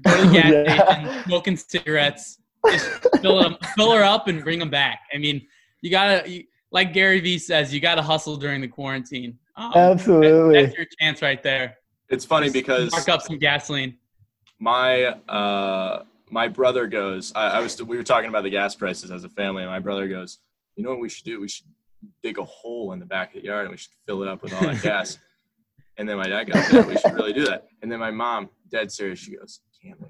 go 0.02 0.16
to 0.16 0.26
the 0.28 0.32
gas 0.32 0.52
Yeah. 0.52 0.96
station, 0.96 1.22
smoking 1.24 1.56
cigarettes, 1.56 2.40
just 2.68 2.88
fill 3.22 3.40
them, 3.42 3.56
fill 3.76 3.92
her 3.92 4.02
up, 4.02 4.26
and 4.28 4.42
bring 4.42 4.58
them 4.58 4.70
back. 4.70 5.00
I 5.14 5.18
mean, 5.18 5.46
you 5.82 5.90
gotta 5.90 6.28
you, 6.28 6.44
like 6.72 6.92
Gary 6.92 7.20
Vee 7.20 7.38
says, 7.38 7.72
you 7.72 7.81
gotta 7.81 8.02
hustle 8.02 8.37
during 8.37 8.61
the 8.61 8.68
quarantine. 8.68 9.38
Um, 9.57 9.70
that- 9.74 9.90
Absolutely. 9.92 10.62
that's 10.64 10.76
your 10.76 10.87
chance 11.00 11.22
right 11.22 11.42
there. 11.42 11.76
it's 12.09 12.24
funny 12.24 12.46
Just 12.46 12.55
because 12.55 12.92
mark 12.92 13.09
up 13.09 13.22
some 13.22 13.38
gasoline. 13.38 13.96
my 14.59 15.05
uh 15.29 16.02
my 16.31 16.48
brother 16.48 16.87
goes 16.87 17.33
I, 17.35 17.48
I 17.59 17.61
was 17.61 17.81
we 17.83 17.96
were 17.96 18.02
talking 18.02 18.29
about 18.29 18.42
the 18.42 18.50
gas 18.50 18.74
prices 18.74 19.11
as 19.11 19.24
a 19.24 19.29
family 19.29 19.62
and 19.62 19.70
my 19.70 19.79
brother 19.81 20.09
goes 20.09 20.38
you 20.76 20.83
know 20.85 20.90
what 20.90 21.00
we 21.00 21.09
should 21.09 21.24
do 21.24 21.40
we 21.40 21.48
should 21.48 21.66
dig 22.22 22.38
a 22.38 22.44
hole 22.44 22.92
in 22.92 22.98
the 22.98 23.07
back 23.07 23.35
of 23.35 23.40
the 23.42 23.46
yard 23.48 23.62
and 23.64 23.70
we 23.70 23.76
should 23.76 23.92
fill 24.07 24.22
it 24.22 24.29
up 24.29 24.42
with 24.42 24.52
all 24.55 24.61
that 24.62 24.83
gas 24.90 25.18
and 25.98 26.09
then 26.09 26.16
my 26.16 26.26
dad 26.29 26.44
goes 26.44 26.72
yeah 26.72 26.87
we 26.87 26.96
should 26.98 27.14
really 27.14 27.33
do 27.33 27.44
that 27.46 27.66
and 27.83 27.90
then 27.90 27.98
my 27.98 28.11
mom 28.11 28.48
dead 28.70 28.90
serious 28.92 29.18
she 29.18 29.37
goes 29.37 29.61
Can't 29.83 30.00
we 30.00 30.09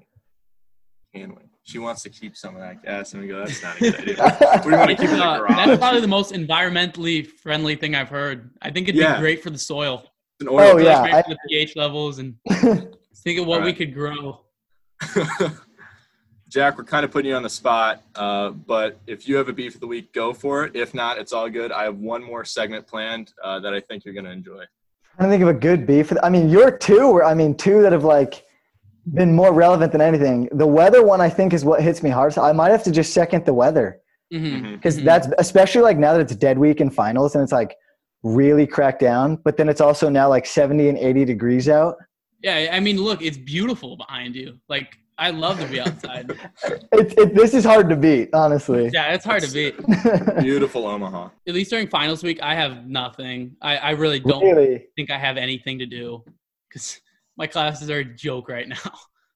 can 1.13 1.29
we 1.35 1.41
she 1.63 1.79
wants 1.79 2.01
to 2.03 2.09
keep 2.09 2.35
some 2.37 2.55
of 2.55 2.61
that 2.61 2.81
gas 2.83 3.13
and 3.13 3.21
we 3.21 3.27
go 3.27 3.39
that's 3.39 3.61
not 3.61 3.75
a 3.77 3.79
good 3.79 3.95
idea 4.19 4.61
we 4.65 4.71
want 4.73 4.89
to 4.89 4.95
keep 4.95 5.05
it 5.09 5.11
in 5.13 5.17
the 5.19 5.23
Uh, 5.25 5.37
garage 5.39 5.65
that's 5.67 5.79
probably 5.79 6.01
the 6.01 6.07
most 6.07 6.33
environmentally 6.33 7.25
friendly 7.27 7.75
thing 7.75 7.93
I've 7.95 8.09
heard. 8.09 8.51
I 8.61 8.71
think 8.71 8.87
it'd 8.87 8.99
Yeah. 8.99 9.15
be 9.15 9.19
great 9.21 9.43
for 9.43 9.49
the 9.49 9.57
soil. 9.57 10.03
It's 10.39 10.41
an 10.41 10.47
oil 10.49 10.73
Oh, 10.75 10.77
yeah. 10.77 11.01
Great 11.01 11.13
I- 11.15 11.21
for 11.23 11.29
the 11.31 11.37
pH 11.49 11.75
levels 11.75 12.19
and 12.19 12.35
think 13.23 13.39
of 13.39 13.45
what 13.47 13.63
we 13.63 13.73
could 13.73 13.93
grow. 13.93 14.41
Jack, 16.49 16.77
we're 16.77 16.85
kind 16.85 17.03
of 17.03 17.11
putting 17.11 17.29
you 17.29 17.35
on 17.35 17.43
the 17.43 17.49
spot, 17.49 18.01
uh, 18.15 18.51
but 18.51 19.01
if 19.05 19.27
you 19.27 19.35
have 19.35 19.49
a 19.49 19.53
beef 19.53 19.75
of 19.75 19.81
the 19.81 19.87
week, 19.87 20.13
go 20.13 20.31
for 20.33 20.63
it. 20.63 20.77
If 20.77 20.93
not, 20.93 21.17
it's 21.17 21.33
all 21.33 21.49
good. 21.49 21.73
I 21.73 21.83
have 21.83 21.97
one 21.97 22.23
more 22.23 22.45
segment 22.45 22.87
planned 22.87 23.33
uh, 23.43 23.59
that 23.59 23.73
I 23.73 23.81
think 23.81 24.05
you're 24.05 24.13
going 24.13 24.25
to 24.25 24.31
enjoy. 24.31 24.63
trying 25.17 25.29
to 25.29 25.33
think 25.33 25.43
of 25.43 25.49
a 25.49 25.53
good 25.53 25.85
beef. 25.85 26.13
I 26.23 26.29
mean, 26.29 26.47
your 26.49 26.71
two 26.71 27.21
I 27.21 27.33
mean, 27.33 27.53
two 27.55 27.81
that 27.81 27.91
have 27.91 28.05
like 28.05 28.45
been 29.13 29.33
more 29.35 29.53
relevant 29.53 29.91
than 29.91 30.01
anything. 30.01 30.49
The 30.51 30.67
weather 30.67 31.03
one, 31.03 31.21
I 31.21 31.29
think, 31.29 31.53
is 31.53 31.63
what 31.63 31.81
hits 31.81 32.03
me 32.03 32.09
hard. 32.09 32.33
So 32.33 32.41
I 32.43 32.51
might 32.51 32.71
have 32.71 32.83
to 32.83 32.91
just 32.91 33.13
second 33.13 33.45
the 33.45 33.53
weather 33.53 34.01
Mhm. 34.33 34.61
Mhm. 34.61 34.71
because 34.73 34.99
Mhm. 34.99 35.05
that's 35.05 35.27
especially 35.37 35.81
like 35.81 35.97
now 35.97 36.13
that 36.13 36.21
it's 36.21 36.35
dead 36.35 36.57
week 36.57 36.81
in 36.81 36.89
finals 36.89 37.33
and 37.35 37.41
it's 37.43 37.53
like 37.53 37.75
really 38.23 38.67
cracked 38.67 38.99
down. 38.99 39.37
But 39.43 39.57
then 39.57 39.69
it's 39.69 39.81
also 39.81 40.09
now 40.09 40.27
like 40.29 40.45
70 40.45 40.89
and 40.89 40.97
80 40.97 41.23
degrees 41.25 41.69
out. 41.69 41.95
Yeah, 42.43 42.69
I 42.71 42.79
mean, 42.79 42.97
look, 42.97 43.21
it's 43.21 43.37
beautiful 43.37 43.97
behind 43.97 44.35
you. 44.35 44.59
Like, 44.69 44.95
I 45.17 45.31
love 45.31 45.59
to 45.59 45.65
be 45.67 45.79
outside. 45.79 46.29
It, 46.93 47.13
it, 47.17 47.35
this 47.35 47.53
is 47.55 47.63
hard 47.63 47.89
to 47.89 47.95
beat, 47.95 48.29
honestly. 48.33 48.89
yeah, 48.93 49.13
it's 49.13 49.25
hard 49.25 49.41
to 49.43 49.51
beat. 49.51 49.75
Beautiful 50.41 50.85
Omaha. 50.85 51.29
At 51.47 51.53
least 51.55 51.69
during 51.71 51.87
finals 51.87 52.21
week, 52.23 52.39
I 52.41 52.53
have 52.55 52.85
nothing. 52.87 53.55
I, 53.61 53.77
I 53.77 53.91
really 53.91 54.19
don't 54.19 54.43
really? 54.43 54.85
think 54.95 55.09
I 55.09 55.17
have 55.17 55.37
anything 55.37 55.79
to 55.79 55.85
do 55.87 56.23
because 56.69 56.99
my 57.37 57.47
classes 57.47 57.89
are 57.89 57.99
a 57.99 58.05
joke 58.05 58.49
right 58.49 58.67
now. 58.67 58.77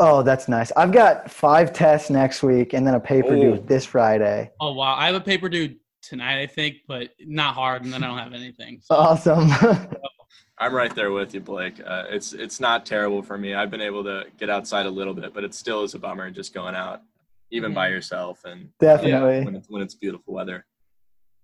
Oh, 0.03 0.23
that's 0.23 0.47
nice. 0.47 0.71
I've 0.75 0.91
got 0.91 1.29
five 1.29 1.71
tests 1.73 2.09
next 2.09 2.41
week 2.41 2.73
and 2.73 2.87
then 2.87 2.95
a 2.95 2.99
paper 2.99 3.35
Oh. 3.35 3.39
due 3.55 3.63
this 3.67 3.85
Friday. 3.85 4.49
Oh 4.59 4.73
wow, 4.73 4.95
I 4.95 5.05
have 5.05 5.13
a 5.13 5.21
paper 5.21 5.47
due 5.47 5.75
tonight, 6.01 6.41
I 6.41 6.47
think, 6.47 6.77
but 6.87 7.09
not 7.19 7.53
hard, 7.53 7.83
and 7.83 7.93
then 7.93 8.03
I 8.03 8.07
don't 8.07 8.17
have 8.17 8.33
anything. 8.33 8.79
So 8.81 8.95
Awesome. 8.95 9.47
I'm 10.57 10.73
right 10.73 10.93
there 10.95 11.11
with 11.11 11.33
you, 11.35 11.39
Blake. 11.39 11.79
Uh, 11.85 12.05
it's 12.09 12.33
it's 12.33 12.59
not 12.59 12.83
terrible 12.85 13.21
for 13.21 13.37
me. 13.37 13.53
I've 13.53 13.69
been 13.69 13.81
able 13.81 14.03
to 14.05 14.23
get 14.39 14.49
outside 14.49 14.85
a 14.87 14.89
little 14.89 15.13
bit, 15.13 15.33
but 15.35 15.43
it 15.43 15.53
still 15.53 15.83
is 15.83 15.93
a 15.93 15.99
bummer 15.99 16.31
just 16.31 16.51
going 16.53 16.73
out, 16.75 17.01
even 17.51 17.71
by 17.73 17.89
yourself, 17.89 18.43
and 18.45 18.69
Definitely. 18.79 19.45
when 19.45 19.55
it's 19.55 19.69
when 19.69 19.81
it's 19.83 19.93
beautiful 19.95 20.33
weather. 20.33 20.65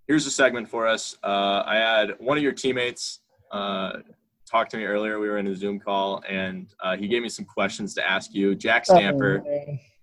Here's 0.07 0.25
a 0.25 0.31
segment 0.31 0.67
for 0.69 0.87
us. 0.87 1.15
Uh, 1.23 1.61
I 1.65 1.75
had 1.75 2.13
one 2.19 2.37
of 2.37 2.43
your 2.43 2.53
teammates 2.53 3.19
uh, 3.51 3.97
talk 4.47 4.69
to 4.69 4.77
me 4.77 4.85
earlier. 4.85 5.19
We 5.19 5.27
were 5.27 5.37
in 5.37 5.47
a 5.47 5.55
Zoom 5.55 5.79
call, 5.79 6.23
and 6.27 6.67
uh, 6.81 6.95
he 6.95 7.07
gave 7.07 7.21
me 7.21 7.29
some 7.29 7.45
questions 7.45 7.93
to 7.95 8.09
ask 8.09 8.33
you. 8.33 8.55
Jack 8.55 8.85
Stamper, 8.85 9.43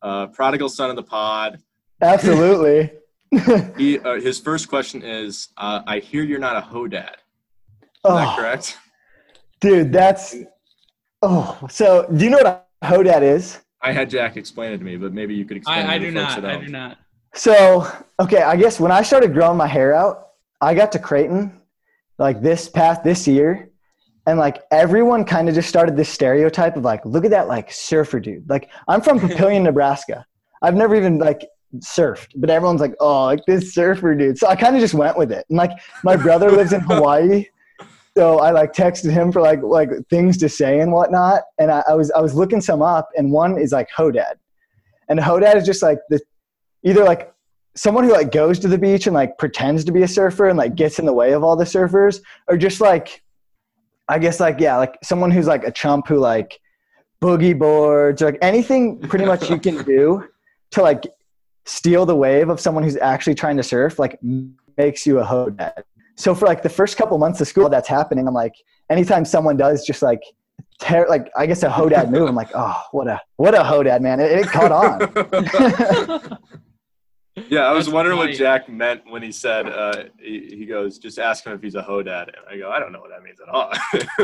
uh, 0.02 0.26
prodigal 0.28 0.68
son 0.68 0.90
of 0.90 0.96
the 0.96 1.02
pod. 1.02 1.60
Absolutely. 2.00 2.92
He 3.76 3.98
uh, 3.98 4.20
his 4.20 4.38
first 4.38 4.68
question 4.68 5.02
is, 5.02 5.48
uh, 5.56 5.82
"I 5.88 5.98
hear 5.98 6.22
you're 6.22 6.38
not 6.38 6.56
a 6.56 6.60
hodad." 6.60 7.14
Is 7.14 7.88
oh, 8.04 8.14
that 8.14 8.38
correct? 8.38 8.78
dude, 9.60 9.92
that's. 9.92 10.36
Oh, 11.20 11.58
so 11.68 12.06
do 12.14 12.24
you 12.24 12.30
know 12.30 12.36
what 12.36 12.68
a 12.80 12.86
hodad 12.86 13.22
is? 13.22 13.60
I 13.82 13.92
had 13.92 14.08
Jack 14.08 14.36
explain 14.36 14.72
it 14.72 14.78
to 14.78 14.84
me, 14.84 14.96
but 14.96 15.12
maybe 15.12 15.34
you 15.34 15.44
could 15.44 15.56
explain 15.56 15.80
it 15.80 15.88
I, 15.88 15.94
I 15.94 15.98
to 15.98 16.04
do 16.04 16.10
not. 16.12 16.44
I 16.44 16.52
don't. 16.52 16.66
do 16.66 16.70
not. 16.70 16.98
So, 17.34 17.90
okay, 18.20 18.42
I 18.42 18.54
guess 18.54 18.78
when 18.78 18.92
I 18.92 19.02
started 19.02 19.32
growing 19.32 19.56
my 19.56 19.66
hair 19.66 19.92
out, 19.94 20.28
I 20.60 20.74
got 20.74 20.92
to 20.92 21.00
Creighton 21.00 21.60
like 22.18 22.40
this 22.40 22.68
past 22.68 23.02
this 23.02 23.26
year, 23.26 23.70
and 24.26 24.38
like 24.38 24.62
everyone 24.70 25.24
kind 25.24 25.48
of 25.48 25.54
just 25.54 25.68
started 25.68 25.96
this 25.96 26.08
stereotype 26.08 26.76
of 26.76 26.84
like, 26.84 27.04
look 27.04 27.24
at 27.24 27.30
that 27.30 27.48
like 27.48 27.70
surfer 27.70 28.20
dude. 28.20 28.48
Like 28.48 28.70
I'm 28.88 29.00
from 29.00 29.20
Papillion, 29.20 29.62
Nebraska. 29.62 30.24
I've 30.62 30.74
never 30.74 30.94
even 30.94 31.18
like 31.18 31.46
surfed, 31.78 32.28
but 32.36 32.48
everyone's 32.48 32.80
like, 32.80 32.94
oh, 33.00 33.24
like 33.24 33.40
this 33.46 33.74
surfer 33.74 34.14
dude. 34.14 34.38
So 34.38 34.46
I 34.46 34.56
kind 34.56 34.74
of 34.74 34.80
just 34.80 34.94
went 34.94 35.18
with 35.18 35.30
it. 35.30 35.44
And 35.50 35.58
like 35.58 35.72
my 36.02 36.16
brother 36.16 36.50
lives 36.50 36.72
in 36.72 36.80
Hawaii. 36.88 37.46
So 38.16 38.38
I 38.38 38.50
like 38.52 38.72
texted 38.72 39.10
him 39.10 39.32
for 39.32 39.42
like 39.42 39.60
like 39.62 39.90
things 40.08 40.38
to 40.38 40.48
say 40.48 40.80
and 40.80 40.92
whatnot. 40.92 41.42
And 41.58 41.70
I, 41.70 41.82
I 41.88 41.94
was 41.94 42.10
I 42.12 42.20
was 42.20 42.34
looking 42.34 42.60
some 42.60 42.80
up 42.80 43.08
and 43.16 43.30
one 43.30 43.58
is 43.58 43.72
like 43.72 43.88
Hodad. 43.96 44.34
And 45.08 45.20
Hodad 45.20 45.56
is 45.56 45.66
just 45.66 45.82
like 45.82 45.98
the 46.08 46.20
either 46.82 47.04
like 47.04 47.34
someone 47.76 48.04
who 48.04 48.12
like 48.12 48.30
goes 48.30 48.58
to 48.60 48.68
the 48.68 48.78
beach 48.78 49.06
and 49.06 49.14
like 49.14 49.36
pretends 49.36 49.84
to 49.84 49.92
be 49.92 50.02
a 50.02 50.08
surfer 50.08 50.48
and 50.48 50.56
like 50.56 50.76
gets 50.76 50.98
in 50.98 51.06
the 51.06 51.12
way 51.12 51.32
of 51.32 51.42
all 51.42 51.56
the 51.56 51.64
surfers 51.64 52.20
or 52.46 52.56
just 52.56 52.80
like 52.80 53.23
i 54.08 54.18
guess 54.18 54.40
like 54.40 54.60
yeah 54.60 54.76
like 54.76 54.96
someone 55.02 55.30
who's 55.30 55.46
like 55.46 55.64
a 55.64 55.70
chump 55.70 56.06
who 56.06 56.18
like 56.18 56.60
boogie 57.22 57.58
boards 57.58 58.22
or 58.22 58.26
like 58.26 58.38
anything 58.42 59.00
pretty 59.00 59.24
much 59.24 59.50
you 59.50 59.58
can 59.58 59.82
do 59.84 60.24
to 60.70 60.82
like 60.82 61.04
steal 61.64 62.04
the 62.04 62.14
wave 62.14 62.48
of 62.48 62.60
someone 62.60 62.82
who's 62.82 62.96
actually 62.98 63.34
trying 63.34 63.56
to 63.56 63.62
surf 63.62 63.98
like 63.98 64.18
makes 64.76 65.06
you 65.06 65.18
a 65.20 65.24
hodad 65.24 65.82
so 66.16 66.34
for 66.34 66.46
like 66.46 66.62
the 66.62 66.68
first 66.68 66.96
couple 66.96 67.16
months 67.18 67.40
of 67.40 67.48
school 67.48 67.68
that's 67.68 67.88
happening 67.88 68.28
i'm 68.28 68.34
like 68.34 68.54
anytime 68.90 69.24
someone 69.24 69.56
does 69.56 69.86
just 69.86 70.02
like 70.02 70.22
tear 70.80 71.06
like 71.08 71.30
i 71.36 71.46
guess 71.46 71.62
a 71.62 71.68
hodad 71.68 72.10
move 72.10 72.28
i'm 72.28 72.34
like 72.34 72.50
oh 72.54 72.82
what 72.92 73.06
a 73.06 73.20
what 73.36 73.54
a 73.54 73.58
hodad 73.58 74.00
man. 74.00 74.20
It, 74.20 74.32
it 74.32 74.46
caught 74.46 74.72
on 74.72 76.38
yeah, 77.48 77.60
I 77.60 77.72
was 77.72 77.86
That's 77.86 77.94
wondering 77.94 78.16
what. 78.18 78.32
Jack 78.32 78.68
meant 78.68 79.02
when 79.10 79.22
he 79.22 79.32
said 79.32 79.68
uh, 79.68 80.04
he, 80.18 80.54
he 80.58 80.66
goes, 80.66 80.98
"Just 80.98 81.18
ask 81.18 81.44
him 81.44 81.52
if 81.52 81.62
he's 81.62 81.74
a 81.74 81.82
hodad," 81.82 82.28
and 82.28 82.36
I 82.48 82.56
go, 82.56 82.70
"I 82.70 82.78
don't 82.78 82.92
know 82.92 83.00
what 83.00 83.10
that 83.10 83.22
means 83.22 83.40
at 83.40 83.48
all." 83.48 83.70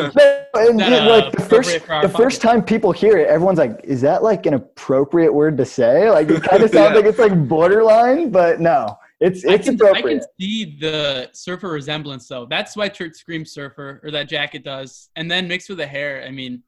and 0.65 0.79
That, 0.81 0.91
yeah, 0.93 1.07
uh, 1.07 1.21
like 1.21 1.33
the 1.33 1.41
first, 1.43 1.75
appropriate 1.77 2.03
for 2.03 2.09
the 2.09 2.15
first 2.17 2.41
time 2.41 2.63
people 2.63 2.93
hear 2.93 3.19
it, 3.19 3.29
everyone's 3.29 3.59
like, 3.59 3.81
"Is 3.85 4.01
that 4.03 4.23
like 4.23 4.47
an 4.47 4.55
appropriate 4.55 5.33
word 5.33 5.57
to 5.59 5.65
say?" 5.65 6.09
Like 6.11 6.29
it 6.31 6.43
kind 6.43 6.63
of 6.63 6.71
sounds 6.73 6.91
Yeah. 6.91 6.97
like 6.97 7.05
it's 7.05 7.19
like 7.19 7.49
borderline, 7.49 8.31
but 8.31 8.61
no, 8.61 8.97
it's 9.21 9.45
I 9.45 9.55
it's 9.55 9.67
can, 9.69 9.81
I 9.87 10.03
can 10.03 10.21
see 10.41 10.77
the 10.81 11.31
surfer 11.33 11.69
resemblance 11.71 12.29
though. 12.29 12.47
That 12.47 12.69
sweatshirt 12.69 13.17
screams 13.17 13.51
surfer, 13.53 14.01
or 14.05 14.11
that 14.13 14.29
jacket 14.29 14.63
does, 14.65 15.11
and 15.17 15.31
then 15.31 15.49
mixed 15.49 15.69
with 15.69 15.79
the 15.79 15.87
hair. 15.87 16.25
I 16.27 16.31
mean, 16.31 16.63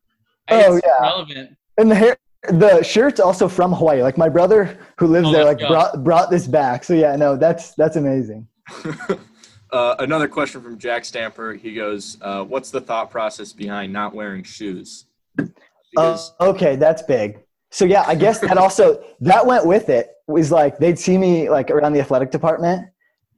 Oh, 0.48 0.76
it's 0.76 0.84
yeah. 0.86 1.00
relevant. 1.00 1.56
And 1.78 1.88
the 1.90 1.94
hair, 1.94 2.16
the 2.48 2.82
shirt's 2.82 3.20
also 3.20 3.48
from 3.48 3.72
Hawaii. 3.72 4.02
Like 4.02 4.18
my 4.18 4.28
brother 4.28 4.78
who 4.98 5.06
lives 5.06 5.28
Oh, 5.28 5.32
there, 5.32 5.44
like 5.44 5.58
go. 5.60 5.68
brought 5.68 6.04
brought 6.04 6.30
this 6.30 6.46
back. 6.46 6.84
So 6.84 6.94
yeah, 6.94 7.14
no, 7.16 7.36
that's 7.36 7.74
that's 7.74 7.96
amazing. 7.96 8.48
uh, 9.72 9.94
another 10.00 10.28
question 10.28 10.60
from 10.60 10.78
Jack 10.78 11.04
Stamper. 11.04 11.54
He 11.54 11.74
goes, 11.74 12.18
uh, 12.20 12.44
"What's 12.44 12.70
the 12.70 12.80
thought 12.80 13.10
process 13.10 13.52
behind 13.52 13.92
not 13.92 14.14
wearing 14.14 14.42
shoes?" 14.42 15.06
Uh, 15.96 16.18
okay, 16.40 16.76
that's 16.76 17.02
big. 17.02 17.38
So 17.70 17.84
yeah, 17.84 18.04
I 18.06 18.14
guess 18.14 18.40
that 18.40 18.58
also 18.58 19.02
that 19.20 19.46
went 19.46 19.66
with 19.66 19.88
it. 19.88 20.10
Was 20.26 20.50
like 20.50 20.78
they'd 20.78 20.98
see 20.98 21.18
me 21.18 21.48
like 21.48 21.70
around 21.70 21.92
the 21.92 22.00
athletic 22.00 22.30
department, 22.30 22.88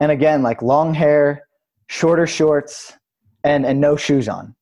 and 0.00 0.10
again 0.10 0.42
like 0.42 0.62
long 0.62 0.94
hair, 0.94 1.46
shorter 1.88 2.26
shorts, 2.26 2.94
and 3.42 3.66
and 3.66 3.80
no 3.80 3.96
shoes 3.96 4.28
on. 4.28 4.54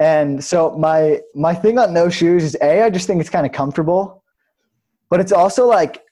And 0.00 0.42
so 0.42 0.76
my 0.78 1.20
my 1.34 1.54
thing 1.54 1.78
on 1.78 1.92
no 1.92 2.08
shoes 2.08 2.42
is 2.42 2.56
a 2.62 2.82
I 2.82 2.90
just 2.90 3.06
think 3.06 3.20
it's 3.20 3.30
kind 3.30 3.46
of 3.46 3.52
comfortable, 3.52 4.24
but 5.10 5.20
it's 5.20 5.30
also 5.32 5.66
like 5.66 6.02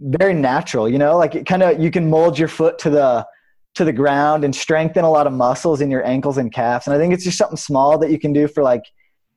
very 0.00 0.34
natural. 0.34 0.88
You 0.88 0.98
know, 0.98 1.16
like 1.16 1.34
it 1.34 1.46
kind 1.46 1.62
of 1.62 1.80
you 1.80 1.90
can 1.90 2.08
mold 2.10 2.38
your 2.38 2.48
foot 2.48 2.78
to 2.80 2.90
the 2.90 3.26
to 3.74 3.84
the 3.84 3.92
ground 3.92 4.44
and 4.44 4.54
strengthen 4.54 5.04
a 5.04 5.10
lot 5.10 5.26
of 5.26 5.32
muscles 5.32 5.80
in 5.80 5.90
your 5.90 6.04
ankles 6.06 6.36
and 6.36 6.52
calves. 6.52 6.86
And 6.86 6.94
I 6.94 6.98
think 6.98 7.14
it's 7.14 7.24
just 7.24 7.38
something 7.38 7.56
small 7.56 7.98
that 7.98 8.10
you 8.10 8.18
can 8.18 8.32
do 8.32 8.48
for 8.48 8.62
like 8.62 8.82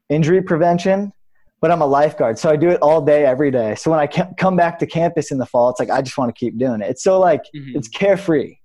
injury 0.10 0.42
prevention 0.42 1.14
but 1.62 1.70
I'm 1.70 1.84
a 1.84 1.86
lifeguard, 1.86 2.40
so 2.40 2.50
I 2.50 2.56
do 2.56 2.70
it 2.70 2.82
all 2.82 3.02
day, 3.06 3.24
every 3.24 3.52
day. 3.52 3.76
So 3.76 3.92
when 3.92 4.00
I 4.00 4.08
ca- 4.08 4.32
come 4.36 4.56
back 4.56 4.80
to 4.80 4.88
campus 4.88 5.30
in 5.32 5.38
the 5.38 5.46
fall, 5.46 5.70
it's 5.70 5.80
like 5.80 5.92
I 5.92 6.02
just 6.02 6.18
want 6.18 6.36
to 6.36 6.40
keep 6.40 6.58
doing 6.58 6.82
it. 6.82 6.90
It's 6.90 7.04
so 7.04 7.20
like 7.20 7.44
Mhm. 7.56 7.76
it's 7.76 7.88
carefree. 7.88 8.56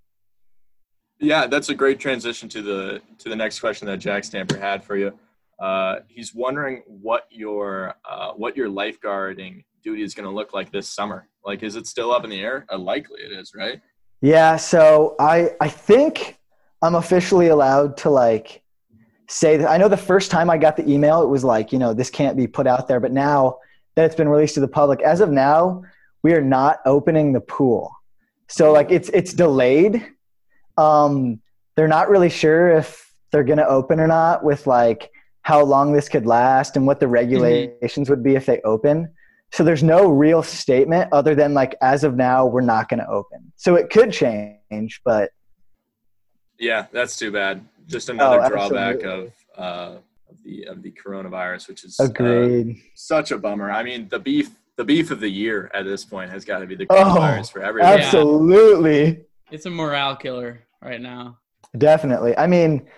yeah, 1.20 1.46
that's 1.46 1.68
a 1.68 1.74
great 1.74 1.98
transition 2.00 2.48
to 2.48 2.62
the 2.62 3.02
to 3.18 3.28
the 3.28 3.36
next 3.36 3.60
question 3.60 3.86
that 3.86 3.98
Jack 3.98 4.24
Stamper 4.24 4.56
had 4.58 4.82
for 4.82 4.96
you. 4.96 5.12
Uh, 5.58 5.96
he's 6.08 6.34
wondering 6.34 6.82
what 6.86 7.26
your 7.30 7.94
uh, 8.08 8.32
what 8.32 8.56
your 8.56 8.68
lifeguarding 8.68 9.64
duty 9.82 10.02
is 10.02 10.14
going 10.14 10.28
to 10.28 10.34
look 10.34 10.52
like 10.52 10.70
this 10.70 10.88
summer. 10.88 11.28
Like, 11.44 11.62
is 11.62 11.76
it 11.76 11.86
still 11.86 12.12
up 12.12 12.24
in 12.24 12.30
the 12.30 12.40
air? 12.40 12.66
Uh, 12.70 12.78
likely, 12.78 13.20
it 13.20 13.32
is, 13.32 13.52
right? 13.54 13.80
Yeah, 14.20 14.56
so 14.56 15.14
I 15.18 15.50
I 15.60 15.68
think 15.68 16.38
I'm 16.82 16.94
officially 16.94 17.48
allowed 17.48 17.96
to 17.98 18.10
like 18.10 18.62
say 19.28 19.56
that. 19.56 19.70
I 19.70 19.76
know 19.78 19.88
the 19.88 19.96
first 19.96 20.30
time 20.30 20.50
I 20.50 20.58
got 20.58 20.76
the 20.76 20.88
email, 20.90 21.22
it 21.22 21.28
was 21.28 21.44
like 21.44 21.72
you 21.72 21.78
know 21.78 21.94
this 21.94 22.10
can't 22.10 22.36
be 22.36 22.46
put 22.46 22.66
out 22.66 22.88
there, 22.88 23.00
but 23.00 23.12
now 23.12 23.58
that 23.94 24.04
it's 24.04 24.14
been 24.14 24.28
released 24.28 24.54
to 24.54 24.60
the 24.60 24.68
public, 24.68 25.00
as 25.00 25.20
of 25.20 25.30
now, 25.30 25.82
we 26.22 26.34
are 26.34 26.42
not 26.42 26.80
opening 26.84 27.32
the 27.32 27.40
pool. 27.40 27.90
So 28.48 28.72
like 28.72 28.90
it's 28.90 29.08
it's 29.10 29.32
delayed. 29.32 30.06
Um, 30.76 31.40
they're 31.76 31.88
not 31.88 32.08
really 32.08 32.28
sure 32.28 32.70
if 32.70 33.12
they're 33.32 33.44
going 33.44 33.58
to 33.58 33.68
open 33.68 34.00
or 34.00 34.06
not 34.06 34.44
with 34.44 34.66
like 34.66 35.10
how 35.46 35.62
long 35.62 35.92
this 35.92 36.08
could 36.08 36.26
last 36.26 36.76
and 36.76 36.88
what 36.88 36.98
the 36.98 37.06
regulations 37.06 38.10
would 38.10 38.20
be 38.20 38.34
if 38.34 38.46
they 38.46 38.60
open. 38.62 39.08
So 39.52 39.62
there's 39.62 39.84
no 39.84 40.08
real 40.10 40.42
statement 40.42 41.08
other 41.12 41.36
than 41.36 41.54
like 41.54 41.76
as 41.80 42.02
of 42.02 42.16
now 42.16 42.44
we're 42.44 42.62
not 42.62 42.88
going 42.88 42.98
to 42.98 43.06
open. 43.08 43.52
So 43.54 43.76
it 43.76 43.88
could 43.88 44.10
change, 44.12 45.00
but 45.04 45.30
Yeah, 46.58 46.86
that's 46.90 47.16
too 47.16 47.30
bad. 47.30 47.64
Just 47.86 48.08
another 48.08 48.42
Oh, 48.44 48.48
drawback 48.48 49.04
of 49.04 49.30
uh, 49.56 49.98
of 50.28 50.42
the 50.42 50.64
of 50.64 50.82
the 50.82 50.90
coronavirus, 50.90 51.68
which 51.68 51.84
is 51.84 51.94
uh, 52.00 52.06
agreed. 52.06 52.82
such 52.96 53.30
a 53.30 53.38
bummer. 53.38 53.70
I 53.70 53.84
mean, 53.84 54.08
the 54.08 54.18
beef 54.18 54.50
the 54.76 54.84
beef 54.84 55.12
of 55.12 55.20
the 55.20 55.28
year 55.30 55.70
at 55.74 55.84
this 55.84 56.04
point 56.04 56.28
has 56.32 56.44
got 56.44 56.58
to 56.58 56.66
be 56.66 56.74
the 56.74 56.86
Oh, 56.90 56.94
coronavirus 56.96 57.52
for 57.52 57.62
everybody. 57.62 58.02
Absolutely. 58.02 59.20
It's 59.52 59.66
a 59.66 59.70
morale 59.70 60.16
killer 60.16 60.64
right 60.82 61.00
now. 61.00 61.38
Definitely. 61.78 62.36
I 62.36 62.48
mean, 62.48 62.88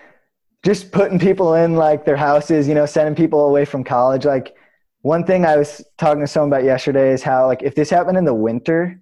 just 0.63 0.91
putting 0.91 1.19
people 1.19 1.53
in 1.53 1.75
like 1.75 2.05
their 2.05 2.17
houses, 2.17 2.67
you 2.67 2.73
know, 2.73 2.85
sending 2.85 3.15
people 3.15 3.45
away 3.45 3.65
from 3.65 3.83
college. 3.83 4.25
Like 4.25 4.55
one 5.01 5.25
thing 5.25 5.45
I 5.45 5.55
was 5.55 5.83
talking 5.97 6.21
to 6.21 6.27
someone 6.27 6.49
about 6.49 6.65
yesterday 6.65 7.11
is 7.11 7.23
how 7.23 7.47
like 7.47 7.63
if 7.63 7.75
this 7.75 7.89
happened 7.89 8.17
in 8.17 8.25
the 8.25 8.33
winter 8.33 8.99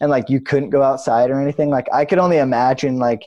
and 0.00 0.10
like 0.10 0.28
you 0.28 0.40
couldn't 0.40 0.70
go 0.70 0.82
outside 0.82 1.30
or 1.30 1.40
anything, 1.40 1.70
like 1.70 1.86
I 1.92 2.04
could 2.04 2.18
only 2.18 2.38
imagine 2.38 2.98
like 2.98 3.26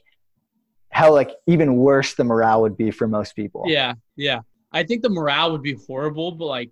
how 0.92 1.14
like 1.14 1.32
even 1.48 1.76
worse 1.78 2.14
the 2.14 2.24
morale 2.24 2.62
would 2.62 2.78
be 2.78 2.92
for 2.92 3.08
most 3.08 3.36
people. 3.36 3.64
Yeah, 3.66 3.94
yeah. 4.16 4.42
I 4.72 4.84
think 4.84 5.02
the 5.02 5.10
morale 5.10 5.52
would 5.52 5.64
be 5.64 5.76
horrible, 5.88 6.32
but 6.32 6.46
like, 6.46 6.72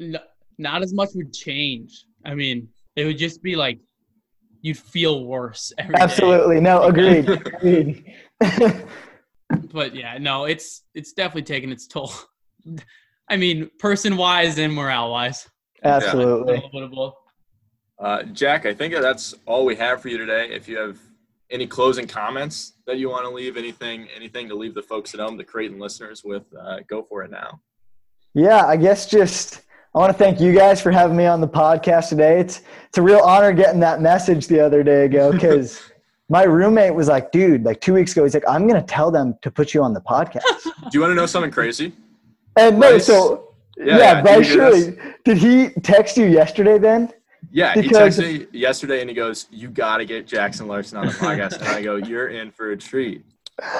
n- 0.00 0.16
not 0.58 0.82
as 0.82 0.94
much 0.94 1.10
would 1.14 1.34
change. 1.34 2.06
I 2.24 2.34
mean, 2.34 2.68
it 2.94 3.04
would 3.04 3.18
just 3.18 3.42
be 3.42 3.56
like 3.56 3.78
you'd 4.62 4.78
feel 4.78 5.24
worse 5.24 5.72
every 5.76 5.94
day. 5.94 6.00
Absolutely. 6.00 6.60
No, 6.60 6.84
agreed. 6.84 7.28
agreed. 7.28 8.14
But 9.76 9.94
yeah, 9.94 10.16
no, 10.18 10.46
it's 10.46 10.84
it's 10.94 11.12
definitely 11.12 11.42
taking 11.42 11.70
its 11.70 11.86
toll. 11.86 12.10
I 13.28 13.36
mean, 13.36 13.68
person 13.78 14.16
wise 14.16 14.58
and 14.58 14.72
morale 14.72 15.10
wise. 15.10 15.46
Absolutely. 15.84 16.62
Uh, 17.98 18.22
Jack, 18.22 18.64
I 18.64 18.72
think 18.72 18.94
that's 18.94 19.34
all 19.44 19.66
we 19.66 19.76
have 19.76 20.00
for 20.00 20.08
you 20.08 20.16
today. 20.16 20.48
If 20.50 20.66
you 20.66 20.78
have 20.78 20.98
any 21.50 21.66
closing 21.66 22.06
comments 22.06 22.72
that 22.86 22.96
you 22.96 23.10
want 23.10 23.26
to 23.26 23.30
leave, 23.30 23.58
anything 23.58 24.08
anything 24.16 24.48
to 24.48 24.54
leave 24.54 24.72
the 24.72 24.82
folks 24.82 25.12
at 25.12 25.20
home, 25.20 25.36
the 25.36 25.44
Creighton 25.44 25.78
listeners, 25.78 26.24
with, 26.24 26.44
uh, 26.58 26.78
go 26.88 27.02
for 27.02 27.22
it 27.22 27.30
now. 27.30 27.60
Yeah, 28.32 28.64
I 28.64 28.78
guess 28.78 29.04
just 29.04 29.60
I 29.94 29.98
want 29.98 30.10
to 30.10 30.18
thank 30.18 30.40
you 30.40 30.54
guys 30.54 30.80
for 30.80 30.90
having 30.90 31.18
me 31.18 31.26
on 31.26 31.42
the 31.42 31.48
podcast 31.48 32.08
today. 32.08 32.40
It's 32.40 32.62
it's 32.88 32.96
a 32.96 33.02
real 33.02 33.20
honor 33.20 33.52
getting 33.52 33.80
that 33.80 34.00
message 34.00 34.46
the 34.46 34.58
other 34.58 34.82
day 34.82 35.04
ago 35.04 35.32
because 35.32 35.82
my 36.28 36.42
roommate 36.42 36.94
was 36.94 37.08
like, 37.08 37.30
dude, 37.32 37.64
like 37.64 37.80
two 37.80 37.94
weeks 37.94 38.12
ago, 38.12 38.24
he's 38.24 38.34
like, 38.34 38.44
I'm 38.48 38.66
gonna 38.66 38.82
tell 38.82 39.10
them 39.10 39.38
to 39.42 39.50
put 39.50 39.72
you 39.74 39.82
on 39.82 39.92
the 39.94 40.00
podcast. 40.00 40.42
Do 40.64 40.70
you 40.92 41.00
want 41.00 41.10
to 41.12 41.14
know 41.14 41.26
something 41.26 41.50
crazy? 41.50 41.92
And 42.56 42.78
no, 42.78 42.90
Bryce- 42.90 43.06
so 43.06 43.54
Yeah, 43.76 43.84
yeah, 43.86 43.98
yeah, 43.98 44.22
Bryce 44.22 44.36
did 44.38 44.46
you? 44.46 44.52
Shirley, 44.54 44.98
did 45.24 45.38
he 45.38 45.68
text 45.82 46.16
you 46.16 46.26
yesterday 46.26 46.78
then? 46.78 47.12
Yeah, 47.52 47.74
he 47.74 47.82
texted 47.88 48.40
me 48.40 48.46
yesterday 48.58 49.00
and 49.02 49.08
he 49.08 49.14
goes, 49.14 49.46
"You 49.50 49.68
got 49.68 49.98
to 49.98 50.04
get 50.04 50.26
Jackson 50.26 50.66
Larson 50.66 50.98
on 50.98 51.06
the 51.06 51.12
podcast." 51.12 51.58
and 51.58 51.68
I 51.68 51.80
go, 51.82 51.96
"You're 52.10 52.28
in 52.28 52.50
for 52.50 52.72
a 52.72 52.76
treat." 52.76 53.24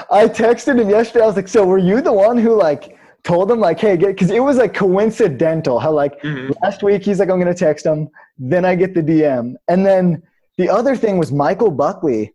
I 0.09 0.27
texted 0.27 0.79
him 0.79 0.89
yesterday. 0.89 1.23
I 1.23 1.27
was 1.27 1.35
like, 1.35 1.47
so 1.47 1.65
were 1.65 1.77
you 1.77 2.01
the 2.01 2.13
one 2.13 2.37
who 2.37 2.55
like 2.55 2.97
told 3.23 3.51
him 3.51 3.59
like, 3.59 3.79
hey, 3.79 3.97
get 3.97 4.07
because 4.09 4.31
it 4.31 4.39
was 4.41 4.57
like 4.57 4.73
coincidental 4.73 5.79
how 5.79 5.91
like 5.91 6.21
Mhm. 6.21 6.53
last 6.63 6.81
week 6.81 7.03
he's 7.03 7.19
like, 7.19 7.29
I'm 7.29 7.39
gonna 7.39 7.53
text 7.53 7.85
him, 7.85 8.09
then 8.39 8.63
I 8.65 8.73
get 8.75 8.93
the 8.93 9.01
DM, 9.01 9.55
and 9.67 9.85
then 9.85 10.23
the 10.57 10.69
other 10.69 10.95
thing 10.95 11.17
was 11.17 11.31
Michael 11.31 11.69
Buckley. 11.71 12.33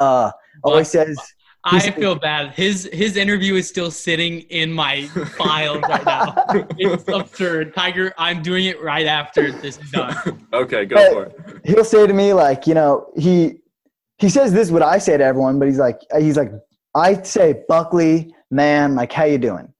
Uh, 0.00 0.30
always 0.64 0.88
says 0.90 1.16
I 1.64 1.78
He's- 1.80 1.94
feel 1.94 2.14
bad. 2.14 2.52
His 2.54 2.88
his 2.92 3.16
interview 3.16 3.54
is 3.56 3.68
still 3.68 3.90
sitting 3.90 4.40
in 4.42 4.72
my 4.72 5.06
files 5.36 5.82
right 5.88 6.04
now. 6.04 6.66
It's 6.78 7.08
absurd. 7.08 7.74
Tiger, 7.74 8.14
I'm 8.16 8.42
doing 8.42 8.66
it 8.66 8.80
right 8.82 9.06
after 9.06 9.52
this 9.52 9.78
is 9.78 9.90
done. 9.90 10.46
Okay, 10.52 10.84
go 10.86 10.96
But- 10.96 11.12
for 11.12 11.24
it. 11.24 11.60
he'll 11.66 11.84
say 11.84 12.06
to 12.06 12.12
me 12.14 12.32
like, 12.32 12.66
you 12.66 12.74
know, 12.74 13.10
he 13.16 13.58
he 14.18 14.28
says 14.28 14.52
this 14.52 14.68
is 14.68 14.72
what 14.72 14.82
I 14.82 14.98
say 14.98 15.16
to 15.16 15.24
everyone, 15.24 15.58
but 15.58 15.66
he's 15.68 15.78
like 15.78 16.00
he's 16.18 16.36
like 16.36 16.52
I 16.94 17.20
say 17.22 17.62
Buckley, 17.68 18.34
man, 18.50 18.94
like 18.94 19.12
how 19.12 19.24
you 19.24 19.38
doing? 19.38 19.72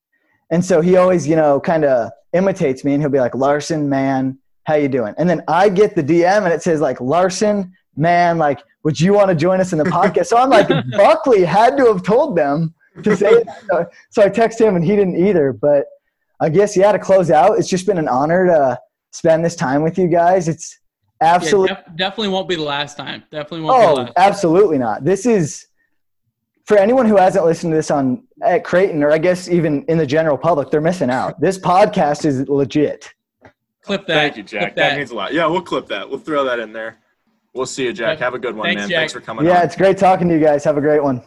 And 0.50 0.64
so 0.64 0.81
he 0.81 0.96
always, 0.96 1.26
you 1.28 1.37
know, 1.37 1.59
kind 1.61 1.85
of 1.85 2.11
imitates 2.33 2.85
me 2.85 2.92
and 2.94 3.02
he'll 3.02 3.11
be 3.11 3.20
like 3.20 3.35
Larson, 3.35 3.88
man, 3.88 4.38
how 4.64 4.74
you 4.74 4.88
doing? 4.88 5.14
And 5.16 5.28
then 5.31 5.42
I 5.48 5.68
get 5.68 5.94
the 5.94 6.02
DM 6.02 6.44
and 6.44 6.52
it 6.52 6.62
says 6.62 6.81
like 6.81 7.00
Larson, 7.00 7.72
man, 7.96 8.37
like 8.38 8.61
would 8.85 9.01
you 9.01 9.12
want 9.12 9.29
to 9.29 9.35
join 9.35 9.61
us 9.61 9.73
in 9.73 9.79
the 9.79 9.85
podcast? 9.99 10.27
So 10.27 10.37
I'm 10.37 10.51
like 10.51 10.69
Buckley 10.93 11.45
had 11.45 11.77
to 11.77 11.87
have 11.87 12.03
told 12.03 12.37
them 12.37 12.75
to 13.03 13.17
say 13.17 13.43
that. 13.45 13.62
So, 13.71 13.87
so 14.11 14.23
I 14.23 14.29
text 14.29 14.61
him 14.61 14.77
and 14.77 14.85
he 14.85 14.97
didn't 14.97 15.17
either, 15.27 15.53
but 15.53 15.87
I 16.41 16.49
guess 16.49 16.77
yeah, 16.77 16.93
to 16.93 16.99
close 16.99 17.31
out, 17.31 17.59
it's 17.59 17.69
just 17.69 17.87
been 17.87 17.99
an 17.99 18.09
honor 18.09 18.47
to 18.47 18.79
spend 19.11 19.45
this 19.45 19.57
time 19.57 19.83
with 19.83 19.99
you 19.99 20.07
guys. 20.09 20.49
It's 20.49 20.79
Yeah, 21.21 21.35
absolutely 21.35 21.69
def- 21.75 21.97
definitely 21.97 22.29
won't 22.29 22.49
be 22.49 22.55
the 22.57 22.62
last 22.62 22.97
time. 22.97 23.25
Definitely 23.31 23.62
won't 23.62 23.81
be 23.81 23.87
oh, 23.87 23.95
the 23.97 24.01
Oh, 24.01 24.05
last. 24.05 24.12
absolutely 24.17 24.79
not. 24.79 25.05
This 25.05 25.27
is 25.27 25.67
for 26.67 26.77
anyone 26.77 27.07
who 27.07 27.17
hasn't 27.17 27.45
listened 27.45 27.73
to 27.73 27.77
this 27.77 27.91
on 27.91 28.23
at 28.43 28.62
Creighton, 28.62 29.03
or 29.03 29.11
I 29.11 29.19
guess 29.19 29.49
even 29.49 29.85
in 29.87 29.97
the 29.99 30.07
general 30.07 30.37
public, 30.37 30.71
they're 30.71 30.81
missing 30.83 31.09
out. 31.11 31.41
This 31.41 31.59
podcast 31.59 32.25
is 32.27 32.47
legit. 32.49 33.12
Clip 33.83 34.07
that. 34.07 34.14
Thank 34.35 34.37
you, 34.37 34.45
Clip 34.45 34.61
Jack. 34.62 34.77
That. 34.77 34.99
means 34.99 35.11
a 35.11 35.14
lot. 35.14 35.33
Yeah, 35.33 35.47
we'll 35.47 35.62
clip 35.62 35.87
that. 35.88 36.09
We'll 36.09 36.19
throw 36.19 36.45
that 36.45 36.59
in 36.61 36.73
there. 36.73 36.99
We'll 37.59 37.66
see 37.66 37.87
you, 37.87 37.92
Jack. 37.92 38.21
Have 38.21 38.35
a 38.35 38.38
good 38.38 38.55
one, 38.55 38.66
Thanks, 38.66 38.83
man. 38.83 38.88
Jack. 38.88 38.99
Thanks 39.01 39.12
for 39.14 39.21
coming 39.21 39.44
Yeah, 39.44 39.59
on. 39.59 39.64
it's 39.64 39.75
great 39.75 39.99
talking 39.99 40.29
to 40.29 40.35
you 40.35 40.38
guys. 40.40 40.62
Have 40.62 40.77
a 40.77 40.81
great 40.81 41.03
one. 41.03 41.23